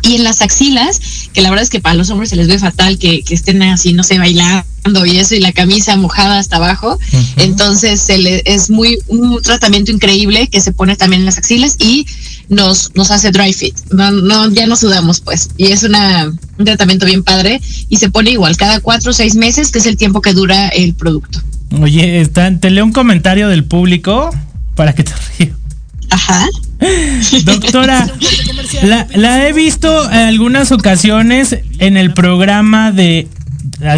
Y 0.02 0.16
en 0.16 0.24
las 0.24 0.42
axilas, 0.42 1.02
que 1.34 1.42
la 1.42 1.50
verdad 1.50 1.64
es 1.64 1.70
que 1.70 1.82
para 1.82 1.96
los 1.96 2.10
hombres 2.10 2.30
se 2.30 2.38
les 2.38 2.48
ve 2.48 2.58
fatal 2.58 2.98
que, 2.98 3.22
que 3.22 3.34
estén 3.34 3.62
así, 3.64 3.92
no 3.92 4.04
sé, 4.04 4.18
bailando 4.18 4.69
y 5.06 5.18
eso, 5.18 5.36
y 5.36 5.40
la 5.40 5.52
camisa 5.52 5.96
mojada 5.96 6.40
hasta 6.40 6.58
abajo. 6.58 7.00
Entonces 7.38 8.02
se 8.02 8.18
le, 8.18 8.42
es 8.46 8.70
muy 8.70 8.98
un 9.08 9.42
tratamiento 9.42 9.92
increíble 9.92 10.48
que 10.48 10.62
se 10.62 10.72
pone 10.72 10.96
también 10.96 11.22
en 11.22 11.26
las 11.26 11.38
axilas 11.38 11.76
y 11.80 12.06
nos, 12.50 12.92
nos 12.96 13.12
hace 13.12 13.32
dry 13.32 13.54
fit. 13.54 13.76
No, 13.92 14.12
no, 14.12 14.50
ya 14.50 14.68
no 14.68 14.76
sudamos, 14.76 15.22
pues. 15.22 15.50
Y 15.58 15.68
es 15.68 15.84
una, 15.84 16.26
un 16.58 16.66
tratamiento 16.66 17.06
bien 17.06 17.24
padre 17.24 17.62
y 17.90 17.98
se 17.98 18.10
pone 18.10 18.32
igual 18.32 18.58
cada 18.58 18.80
cuatro 18.80 19.12
o 19.12 19.14
seis 19.14 19.36
meses, 19.36 19.72
que 19.72 19.80
es 19.80 19.86
el 19.86 19.98
tiempo 19.98 20.22
que 20.22 20.34
dura 20.34 20.70
el 20.70 20.94
producto. 20.94 21.42
Oye, 21.82 22.22
está, 22.22 22.58
te 22.60 22.70
leo 22.72 22.84
un 22.84 22.92
comentario 22.92 23.48
del 23.48 23.64
público 23.64 24.32
para 24.76 24.94
que 24.94 25.04
te 25.04 25.14
rías. 25.40 25.56
Ajá. 26.10 26.48
Doctora, 27.44 28.12
la, 28.84 29.08
la 29.14 29.48
he 29.48 29.54
visto 29.54 30.06
en 30.12 30.20
algunas 30.20 30.72
ocasiones 30.72 31.58
en 31.80 31.98
el 31.98 32.14
programa 32.14 32.92
de... 32.92 33.28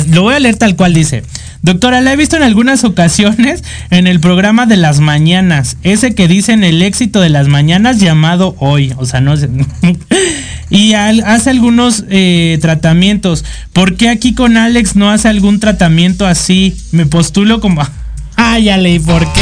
Lo 0.09 0.23
voy 0.23 0.35
a 0.35 0.39
leer 0.39 0.55
tal 0.55 0.75
cual 0.75 0.93
dice. 0.93 1.23
Doctora, 1.63 2.01
la 2.01 2.13
he 2.13 2.15
visto 2.15 2.35
en 2.35 2.43
algunas 2.43 2.83
ocasiones 2.83 3.63
en 3.91 4.07
el 4.07 4.19
programa 4.19 4.65
de 4.65 4.77
las 4.77 4.99
mañanas. 4.99 5.77
Ese 5.83 6.15
que 6.15 6.27
dicen 6.27 6.63
el 6.63 6.81
éxito 6.81 7.21
de 7.21 7.29
las 7.29 7.47
mañanas 7.47 7.99
llamado 7.99 8.55
hoy. 8.59 8.93
O 8.97 9.05
sea, 9.05 9.21
no 9.21 9.37
sé. 9.37 9.49
y 10.71 10.93
hace 10.93 11.49
algunos 11.51 12.05
eh, 12.09 12.57
tratamientos. 12.61 13.45
¿Por 13.73 13.95
qué 13.95 14.09
aquí 14.09 14.33
con 14.33 14.57
Alex 14.57 14.95
no 14.95 15.11
hace 15.11 15.27
algún 15.27 15.59
tratamiento 15.59 16.25
así? 16.25 16.75
Me 16.91 17.05
postulo 17.05 17.59
como... 17.59 17.81
Ah, 18.37 18.57
ya 18.59 18.77
por 19.05 19.31
qué. 19.33 19.41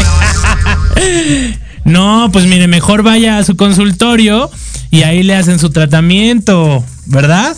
No, 1.85 2.29
pues 2.31 2.45
mire, 2.45 2.67
mejor 2.67 3.01
vaya 3.01 3.39
a 3.39 3.43
su 3.43 3.55
consultorio 3.55 4.51
y 4.91 5.03
ahí 5.03 5.23
le 5.23 5.33
hacen 5.33 5.57
su 5.57 5.71
tratamiento, 5.71 6.83
¿verdad? 7.07 7.55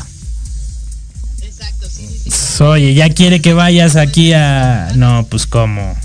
Oye, 2.62 2.94
ya 2.94 3.10
quiere 3.10 3.42
que 3.42 3.54
vayas 3.54 3.96
aquí 3.96 4.34
a... 4.34 4.92
No, 4.96 5.26
pues 5.30 5.48
cómo. 5.48 5.98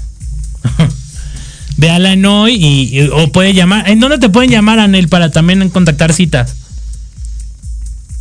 Véala 1.76 2.12
en 2.14 2.24
hoy 2.24 2.54
y, 2.54 2.98
y- 2.98 3.08
o 3.08 3.30
puede 3.30 3.52
llamar. 3.52 3.90
¿En 3.90 4.00
dónde 4.00 4.16
te 4.18 4.30
pueden 4.30 4.50
llamar, 4.50 4.78
Anel, 4.78 5.08
para 5.08 5.30
también 5.30 5.68
contactar 5.68 6.14
citas? 6.14 6.54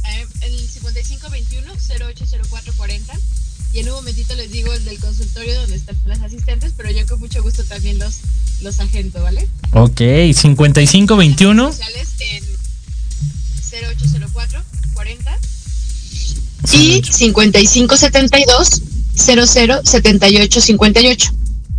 Eh, 0.06 0.26
el 0.42 0.54
5521-080440 0.70 3.00
y 3.72 3.80
en 3.80 3.88
un 3.88 3.94
momentito 3.96 4.36
les 4.36 4.52
digo 4.52 4.74
el 4.74 4.84
del 4.84 5.00
consultorio 5.00 5.56
donde 5.62 5.78
están 5.78 5.96
las 6.06 6.20
asistentes, 6.22 6.74
pero 6.76 6.92
yo 6.92 7.08
con 7.08 7.22
mucho 7.22 7.42
gusto 7.42 7.64
también 7.64 7.98
los, 8.00 8.16
los 8.62 8.78
agento, 8.82 9.24
¿vale? 9.24 9.48
Ok, 9.72 10.02
5521. 10.34 11.72
Sociales 11.72 12.10
en 12.20 12.44
080440 13.72 15.38
y 16.74 17.04
5572 17.04 18.82
007858. 19.16 21.32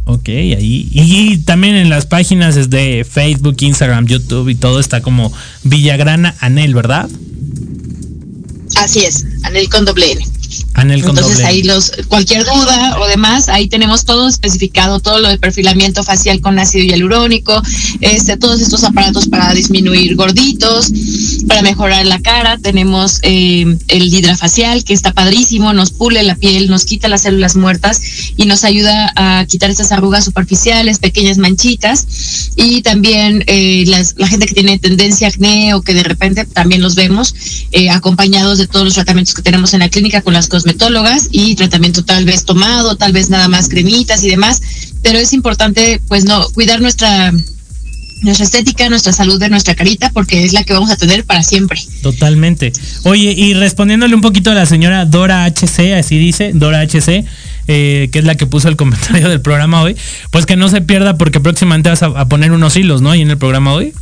Ok, 0.09 0.29
ahí. 0.29 0.89
Y 0.93 1.39
también 1.39 1.75
en 1.75 1.91
las 1.91 2.07
páginas 2.07 2.71
de 2.71 3.05
Facebook, 3.09 3.57
Instagram, 3.59 4.07
YouTube 4.07 4.49
y 4.49 4.55
todo 4.55 4.79
está 4.79 5.01
como 5.01 5.33
Villagrana 5.65 6.37
Anel, 6.41 6.75
¿verdad? 6.75 7.09
Así 8.77 9.01
es, 9.01 9.25
Anel 9.43 9.69
con 9.69 9.85
doble 9.85 10.13
N. 10.13 10.25
Anel 10.75 11.01
con 11.03 11.11
Entonces 11.11 11.37
doble. 11.39 11.47
ahí 11.49 11.63
los 11.63 11.93
cualquier 12.09 12.45
duda 12.45 12.99
o 13.01 13.07
demás, 13.07 13.49
ahí 13.49 13.69
tenemos 13.69 14.05
todo 14.05 14.29
especificado, 14.29 15.01
todo 15.01 15.19
lo 15.21 15.29
de 15.29 15.39
perfilamiento 15.39 16.03
facial 16.05 16.41
con 16.41 16.59
ácido 16.59 16.85
hialurónico, 16.85 17.63
este, 18.01 18.37
todos 18.37 18.61
estos 18.61 18.85
aparatos 18.85 19.27
para 19.29 19.53
disminuir 19.55 20.15
gorditos, 20.17 20.91
para 21.49 21.63
mejorar 21.63 22.07
la 22.07 22.21
cara, 22.21 22.59
tenemos 22.59 23.21
eh, 23.23 23.77
el 23.89 24.15
hidrafacial 24.15 24.85
que 24.85 24.93
está 24.95 25.13
padrísimo, 25.13 25.73
nos 25.73 25.91
pule 25.91 26.23
la 26.23 26.35
piel, 26.37 26.69
nos 26.69 26.85
quita 26.85 27.09
las 27.09 27.23
células 27.23 27.57
muertas 27.57 28.01
y 28.37 28.47
nos 28.47 28.65
ayuda 28.65 29.13
a 29.17 29.45
quitar 29.47 29.71
estas 29.71 29.93
arrugas 29.93 30.25
superficiales, 30.25 30.99
pequeñas 30.99 31.39
manchitas 31.39 32.07
y 32.57 32.83
también 32.83 33.45
eh, 33.47 33.85
las- 33.87 34.15
la 34.17 34.29
gente 34.29 34.47
que 34.47 34.55
tiene 34.55 34.79
tendencia 34.79 35.27
a 35.27 35.31
acné 35.31 35.75
o 35.75 35.83
que 35.83 35.95
de 35.95 36.03
repente 36.03 36.45
también 36.45 36.81
los 36.83 36.95
vemos 36.95 37.35
eh, 37.73 37.91
acompañados 37.91 38.59
de 38.59 38.67
todos 38.67 38.85
los 38.85 38.95
tratamientos 38.95 39.35
que 39.35 39.43
tenemos 39.43 39.75
en 39.75 39.81
la 39.81 39.89
clínica 39.89 40.23
con 40.23 40.33
las 40.35 40.46
cosmetólogas 40.49 41.29
y 41.31 41.55
tratamiento 41.55 42.05
tal 42.05 42.25
vez 42.25 42.45
tomado, 42.45 42.97
tal 42.97 43.13
vez 43.13 43.31
nada 43.31 43.49
más 43.49 43.69
cremitas 43.69 44.25
y 44.25 44.31
demás, 44.31 44.63
pero 45.03 45.19
es 45.19 45.33
importante 45.33 46.01
pues 46.09 46.25
no 46.25 46.49
cuidar 46.51 46.81
nuestra 46.81 47.33
nuestra 48.23 48.45
estética, 48.45 48.89
nuestra 48.89 49.13
salud 49.13 49.39
de 49.39 49.49
nuestra 49.49 49.75
carita 49.75 50.11
porque 50.11 50.45
es 50.45 50.53
la 50.53 50.65
que 50.65 50.73
vamos 50.73 50.91
a 50.91 50.97
tener 50.97 51.25
para 51.25 51.43
siempre. 51.43 51.81
Totalmente. 52.03 52.73
Oye, 53.05 53.33
y 53.37 53.55
respondiéndole 53.55 54.15
un 54.15 54.21
poquito 54.21 54.51
a 54.51 54.55
la 54.55 54.67
señora 54.67 55.05
Dora 55.05 55.45
HC, 55.45 55.95
así 55.99 56.19
dice, 56.19 56.53
Dora 56.55 56.81
HC, 56.81 57.25
eh, 57.69 58.09
que 58.11 58.19
es 58.19 58.25
la 58.25 58.35
que 58.37 58.47
puso 58.47 58.69
el 58.69 58.77
comentario 58.77 59.29
del 59.29 59.41
programa 59.41 59.83
hoy, 59.83 59.97
pues 60.31 60.47
que 60.47 60.57
no 60.57 60.69
se 60.69 60.81
pierda 60.81 61.19
porque 61.19 61.41
próximamente 61.41 61.91
vas 61.91 62.03
a, 62.03 62.07
a 62.07 62.29
poner 62.29 62.53
unos 62.53 62.77
hilos, 62.77 63.03
¿no? 63.03 63.11
Ahí 63.11 63.23
en 63.23 63.31
el 63.31 63.39
programa 63.39 63.73
hoy. 63.73 63.93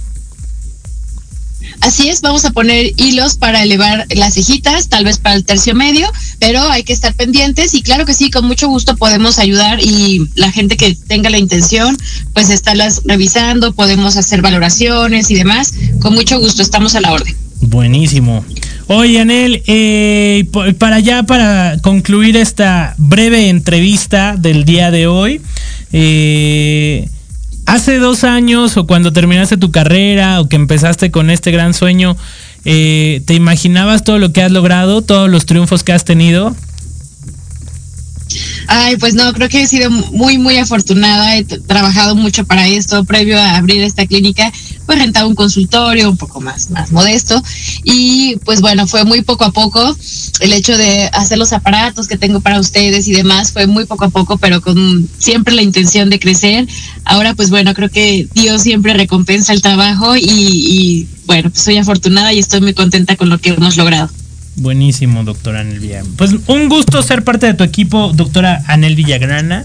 Así 1.80 2.08
es, 2.08 2.20
vamos 2.20 2.44
a 2.44 2.50
poner 2.50 2.92
hilos 2.96 3.36
para 3.36 3.62
elevar 3.62 4.06
las 4.14 4.34
cejitas, 4.34 4.88
tal 4.88 5.04
vez 5.04 5.18
para 5.18 5.34
el 5.34 5.44
tercio 5.44 5.74
medio, 5.74 6.10
pero 6.38 6.60
hay 6.70 6.82
que 6.82 6.92
estar 6.92 7.14
pendientes 7.14 7.74
y 7.74 7.82
claro 7.82 8.06
que 8.06 8.14
sí, 8.14 8.30
con 8.30 8.46
mucho 8.46 8.68
gusto 8.68 8.96
podemos 8.96 9.38
ayudar 9.38 9.80
y 9.80 10.28
la 10.34 10.50
gente 10.50 10.76
que 10.76 10.94
tenga 10.94 11.30
la 11.30 11.38
intención, 11.38 11.96
pues 12.32 12.50
estarlas 12.50 13.02
revisando, 13.04 13.72
podemos 13.72 14.16
hacer 14.16 14.42
valoraciones 14.42 15.30
y 15.30 15.34
demás. 15.34 15.74
Con 16.00 16.14
mucho 16.14 16.38
gusto, 16.38 16.62
estamos 16.62 16.94
a 16.94 17.00
la 17.00 17.12
orden. 17.12 17.34
Buenísimo. 17.60 18.44
Oye, 18.86 19.20
Anel, 19.20 19.62
eh, 19.66 20.46
para 20.78 21.00
ya, 21.00 21.22
para 21.22 21.78
concluir 21.80 22.36
esta 22.36 22.94
breve 22.98 23.48
entrevista 23.48 24.36
del 24.36 24.64
día 24.64 24.90
de 24.90 25.06
hoy, 25.06 25.40
eh, 25.92 27.08
hace 27.66 27.98
dos 27.98 28.24
años 28.24 28.76
o 28.76 28.86
cuando 28.86 29.12
terminaste 29.12 29.56
tu 29.56 29.70
carrera 29.70 30.40
o 30.40 30.48
que 30.48 30.56
empezaste 30.56 31.10
con 31.10 31.30
este 31.30 31.50
gran 31.50 31.74
sueño, 31.74 32.16
eh, 32.64 33.22
¿te 33.26 33.34
imaginabas 33.34 34.04
todo 34.04 34.18
lo 34.18 34.32
que 34.32 34.42
has 34.42 34.52
logrado, 34.52 35.02
todos 35.02 35.30
los 35.30 35.46
triunfos 35.46 35.82
que 35.82 35.92
has 35.92 36.04
tenido? 36.04 36.54
Ay, 38.66 38.96
pues 38.96 39.14
no, 39.14 39.32
creo 39.32 39.48
que 39.48 39.62
he 39.62 39.66
sido 39.66 39.90
muy, 39.90 40.38
muy 40.38 40.56
afortunada. 40.56 41.36
He 41.36 41.44
trabajado 41.44 42.14
mucho 42.14 42.44
para 42.44 42.66
esto. 42.66 43.04
Previo 43.04 43.38
a 43.38 43.56
abrir 43.56 43.82
esta 43.82 44.06
clínica, 44.06 44.52
pues 44.86 44.98
rentaba 44.98 45.26
un 45.26 45.34
consultorio 45.34 46.10
un 46.10 46.16
poco 46.16 46.40
más, 46.40 46.70
más 46.70 46.92
modesto. 46.92 47.42
Y 47.82 48.36
pues 48.44 48.60
bueno, 48.60 48.86
fue 48.86 49.04
muy 49.04 49.22
poco 49.22 49.44
a 49.44 49.52
poco. 49.52 49.96
El 50.40 50.52
hecho 50.52 50.76
de 50.76 51.08
hacer 51.12 51.38
los 51.38 51.52
aparatos 51.52 52.08
que 52.08 52.16
tengo 52.16 52.40
para 52.40 52.60
ustedes 52.60 53.06
y 53.08 53.12
demás 53.12 53.52
fue 53.52 53.66
muy 53.66 53.84
poco 53.84 54.04
a 54.04 54.10
poco, 54.10 54.38
pero 54.38 54.60
con 54.60 55.08
siempre 55.18 55.54
la 55.54 55.62
intención 55.62 56.10
de 56.10 56.18
crecer. 56.18 56.66
Ahora, 57.04 57.34
pues 57.34 57.50
bueno, 57.50 57.74
creo 57.74 57.90
que 57.90 58.28
Dios 58.34 58.62
siempre 58.62 58.94
recompensa 58.94 59.52
el 59.52 59.62
trabajo 59.62 60.16
y, 60.16 60.22
y 60.24 61.08
bueno, 61.26 61.50
pues 61.50 61.62
soy 61.62 61.76
afortunada 61.76 62.32
y 62.32 62.38
estoy 62.38 62.60
muy 62.60 62.74
contenta 62.74 63.16
con 63.16 63.28
lo 63.28 63.38
que 63.38 63.50
hemos 63.50 63.76
logrado. 63.76 64.10
Buenísimo, 64.56 65.24
doctora 65.24 65.60
Anel 65.60 65.80
Villagrana. 65.80 66.10
Pues 66.16 66.32
un 66.46 66.68
gusto 66.68 67.02
ser 67.02 67.24
parte 67.24 67.46
de 67.46 67.54
tu 67.54 67.64
equipo, 67.64 68.12
doctora 68.14 68.62
Anel 68.66 68.94
Villagrana. 68.94 69.64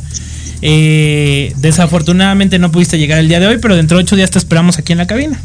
Eh, 0.62 1.54
desafortunadamente 1.58 2.60
no 2.60 2.72
pudiste 2.72 2.98
llegar 2.98 3.20
el 3.20 3.28
día 3.28 3.40
de 3.40 3.48
hoy, 3.48 3.60
pero 3.62 3.76
dentro 3.76 3.98
de 3.98 4.04
ocho 4.04 4.16
días 4.16 4.32
te 4.32 4.40
esperamos 4.40 4.78
aquí 4.78 4.92
en 4.92 4.98
la 4.98 5.08
cabina. 5.08 5.40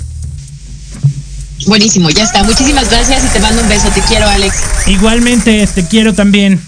Buenísimo, 1.66 2.10
ya 2.10 2.24
está. 2.24 2.42
Muchísimas 2.42 2.90
gracias 2.90 3.24
y 3.24 3.28
te 3.28 3.38
mando 3.40 3.62
un 3.62 3.68
beso. 3.68 3.88
Te 3.88 4.00
quiero, 4.02 4.28
Alex. 4.28 4.56
Igualmente, 4.86 5.66
te 5.66 5.86
quiero 5.86 6.14
también. 6.14 6.60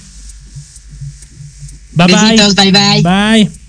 Bye 1.93 2.07
Besitos, 2.07 2.55
bye. 2.55 2.73
bye, 2.73 3.03
bye. 3.03 3.45
Bye. 3.45 3.66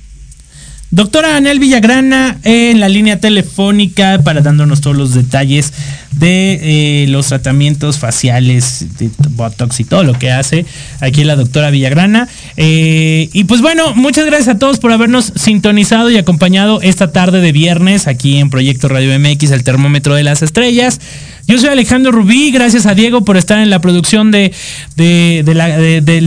Doctora 0.90 1.36
Anel 1.36 1.60
Villagrana 1.60 2.38
en 2.44 2.80
la 2.80 2.88
línea 2.88 3.20
telefónica 3.20 4.22
para 4.24 4.40
dándonos 4.40 4.80
todos 4.80 4.96
los 4.96 5.14
detalles 5.14 5.74
de 6.14 7.04
eh, 7.04 7.08
los 7.10 7.28
tratamientos 7.28 8.00
faciales, 8.00 8.86
de 8.98 9.10
Botox 9.32 9.82
y 9.82 9.84
todo 9.84 10.04
lo 10.04 10.14
que 10.14 10.32
hace 10.32 10.66
aquí 11.02 11.26
la 11.26 11.36
doctora 11.36 11.72
Villagrana. 11.72 12.30
Eh, 12.56 13.30
y 13.34 13.44
pues 13.44 13.62
bueno, 13.62 13.96
muchas 13.96 14.26
gracias 14.26 14.56
a 14.56 14.60
todos 14.60 14.80
por 14.80 14.94
habernos 14.94 15.34
sintonizado 15.36 16.10
y 16.10 16.18
acompañado 16.18 16.82
esta 16.82 17.12
tarde 17.12 17.42
de 17.42 17.52
viernes 17.52 18.08
aquí 18.08 18.38
en 18.38 18.50
Proyecto 18.50 18.88
Radio 18.88 19.20
MX, 19.20 19.52
el 19.52 19.66
termómetro 19.66 20.16
de 20.16 20.24
las 20.24 20.42
estrellas. 20.42 21.02
Yo 21.48 21.58
soy 21.58 21.70
Alejandro 21.70 22.12
Rubí, 22.12 22.52
gracias 22.52 22.86
a 22.88 22.94
Diego 22.94 23.24
por 23.24 23.38
estar 23.38 23.60
en 23.60 23.70
la 23.70 23.80
producción 23.80 24.32
del 24.32 24.54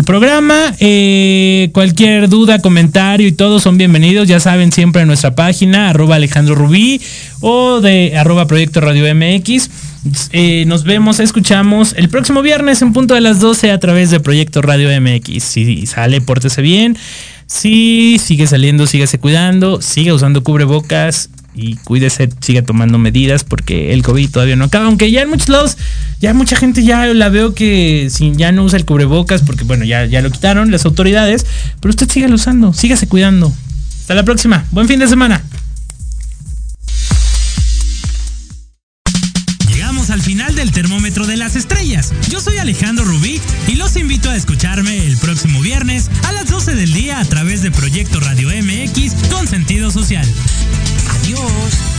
programa. 0.06 0.74
Eh, 0.80 1.68
cualquier 1.74 2.30
duda, 2.30 2.60
comentario 2.60 3.28
y 3.28 3.32
todo 3.32 3.60
son 3.60 3.76
bienvenidos, 3.76 4.26
ya 4.28 4.40
saben, 4.40 4.72
siempre 4.72 5.02
en 5.02 5.08
nuestra 5.08 5.34
página, 5.34 5.90
arroba 5.90 6.16
Alejandro 6.16 6.54
Rubí 6.54 7.02
o 7.40 7.82
de 7.82 8.16
arroba 8.16 8.46
Proyecto 8.46 8.80
Radio 8.80 9.14
MX. 9.14 9.68
Eh, 10.32 10.64
nos 10.66 10.84
vemos, 10.84 11.20
escuchamos 11.20 11.92
el 11.98 12.08
próximo 12.08 12.40
viernes 12.40 12.80
en 12.80 12.94
punto 12.94 13.12
de 13.12 13.20
las 13.20 13.40
12 13.40 13.72
a 13.72 13.78
través 13.78 14.10
de 14.10 14.20
Proyecto 14.20 14.62
Radio 14.62 14.88
MX. 14.98 15.44
Si 15.44 15.84
sale, 15.84 16.22
pórtese 16.22 16.62
bien. 16.62 16.96
Si 17.46 18.18
sigue 18.18 18.46
saliendo, 18.46 18.86
síguese 18.86 19.18
cuidando, 19.18 19.82
siga 19.82 20.14
usando 20.14 20.42
cubrebocas 20.42 21.28
y 21.55 21.76
cuídese, 21.76 22.28
siga 22.40 22.62
tomando 22.62 22.98
medidas 22.98 23.44
porque 23.44 23.92
el 23.92 24.03
COVID 24.03 24.30
todavía 24.30 24.57
no 24.57 24.64
acaba. 24.64 24.86
Aunque 24.86 25.11
ya 25.11 25.22
en 25.22 25.30
muchos 25.30 25.48
lados, 25.48 25.76
ya 26.20 26.34
mucha 26.34 26.57
gente 26.57 26.84
ya 26.84 27.07
la 27.07 27.28
veo 27.28 27.55
que 27.55 28.09
ya 28.36 28.53
no 28.53 28.64
usa 28.64 28.78
el 28.78 28.84
cubrebocas 28.84 29.42
porque 29.42 29.64
bueno, 29.64 29.84
ya, 29.84 30.07
ya 30.07 30.22
lo 30.22 30.30
quitaron 30.30 30.70
las 30.70 30.84
autoridades, 30.84 31.46
pero 31.80 31.90
usted 31.90 32.09
siga 32.11 32.28
usando, 32.28 32.72
sígase 32.72 33.09
cuidando. 33.09 33.53
Hasta 34.01 34.14
la 34.14 34.24
próxima. 34.24 34.64
Buen 34.70 34.88
fin 34.88 34.98
de 34.98 35.09
semana. 35.09 35.42
Llegamos 39.68 40.11
al 40.11 40.20
final 40.20 40.55
del 40.57 40.72
termómetro 40.72 41.26
de 41.26 41.36
las 41.36 41.57
estrellas. 41.57 42.12
Yo 42.28 42.40
soy 42.40 42.59
Alejandro 42.59 43.05
Rubí 43.05 43.40
y 43.68 43.76
los 43.76 43.96
invito 43.96 44.30
a 44.30 44.36
escucharme 44.36 45.07
el 45.07 45.16
próximo 45.16 45.61
viernes 45.61 46.11
a 46.24 46.32
las 46.32 46.48
12 46.51 46.74
del 46.74 46.92
día 46.92 47.20
a 47.20 47.24
través 47.24 47.62
de 47.62 47.70
Proyecto 47.70 48.18
Radio 48.20 48.48
MX 48.48 49.14
con 49.30 49.46
sentido 49.46 49.90
social. 49.90 50.26
Adiós. 51.22 51.90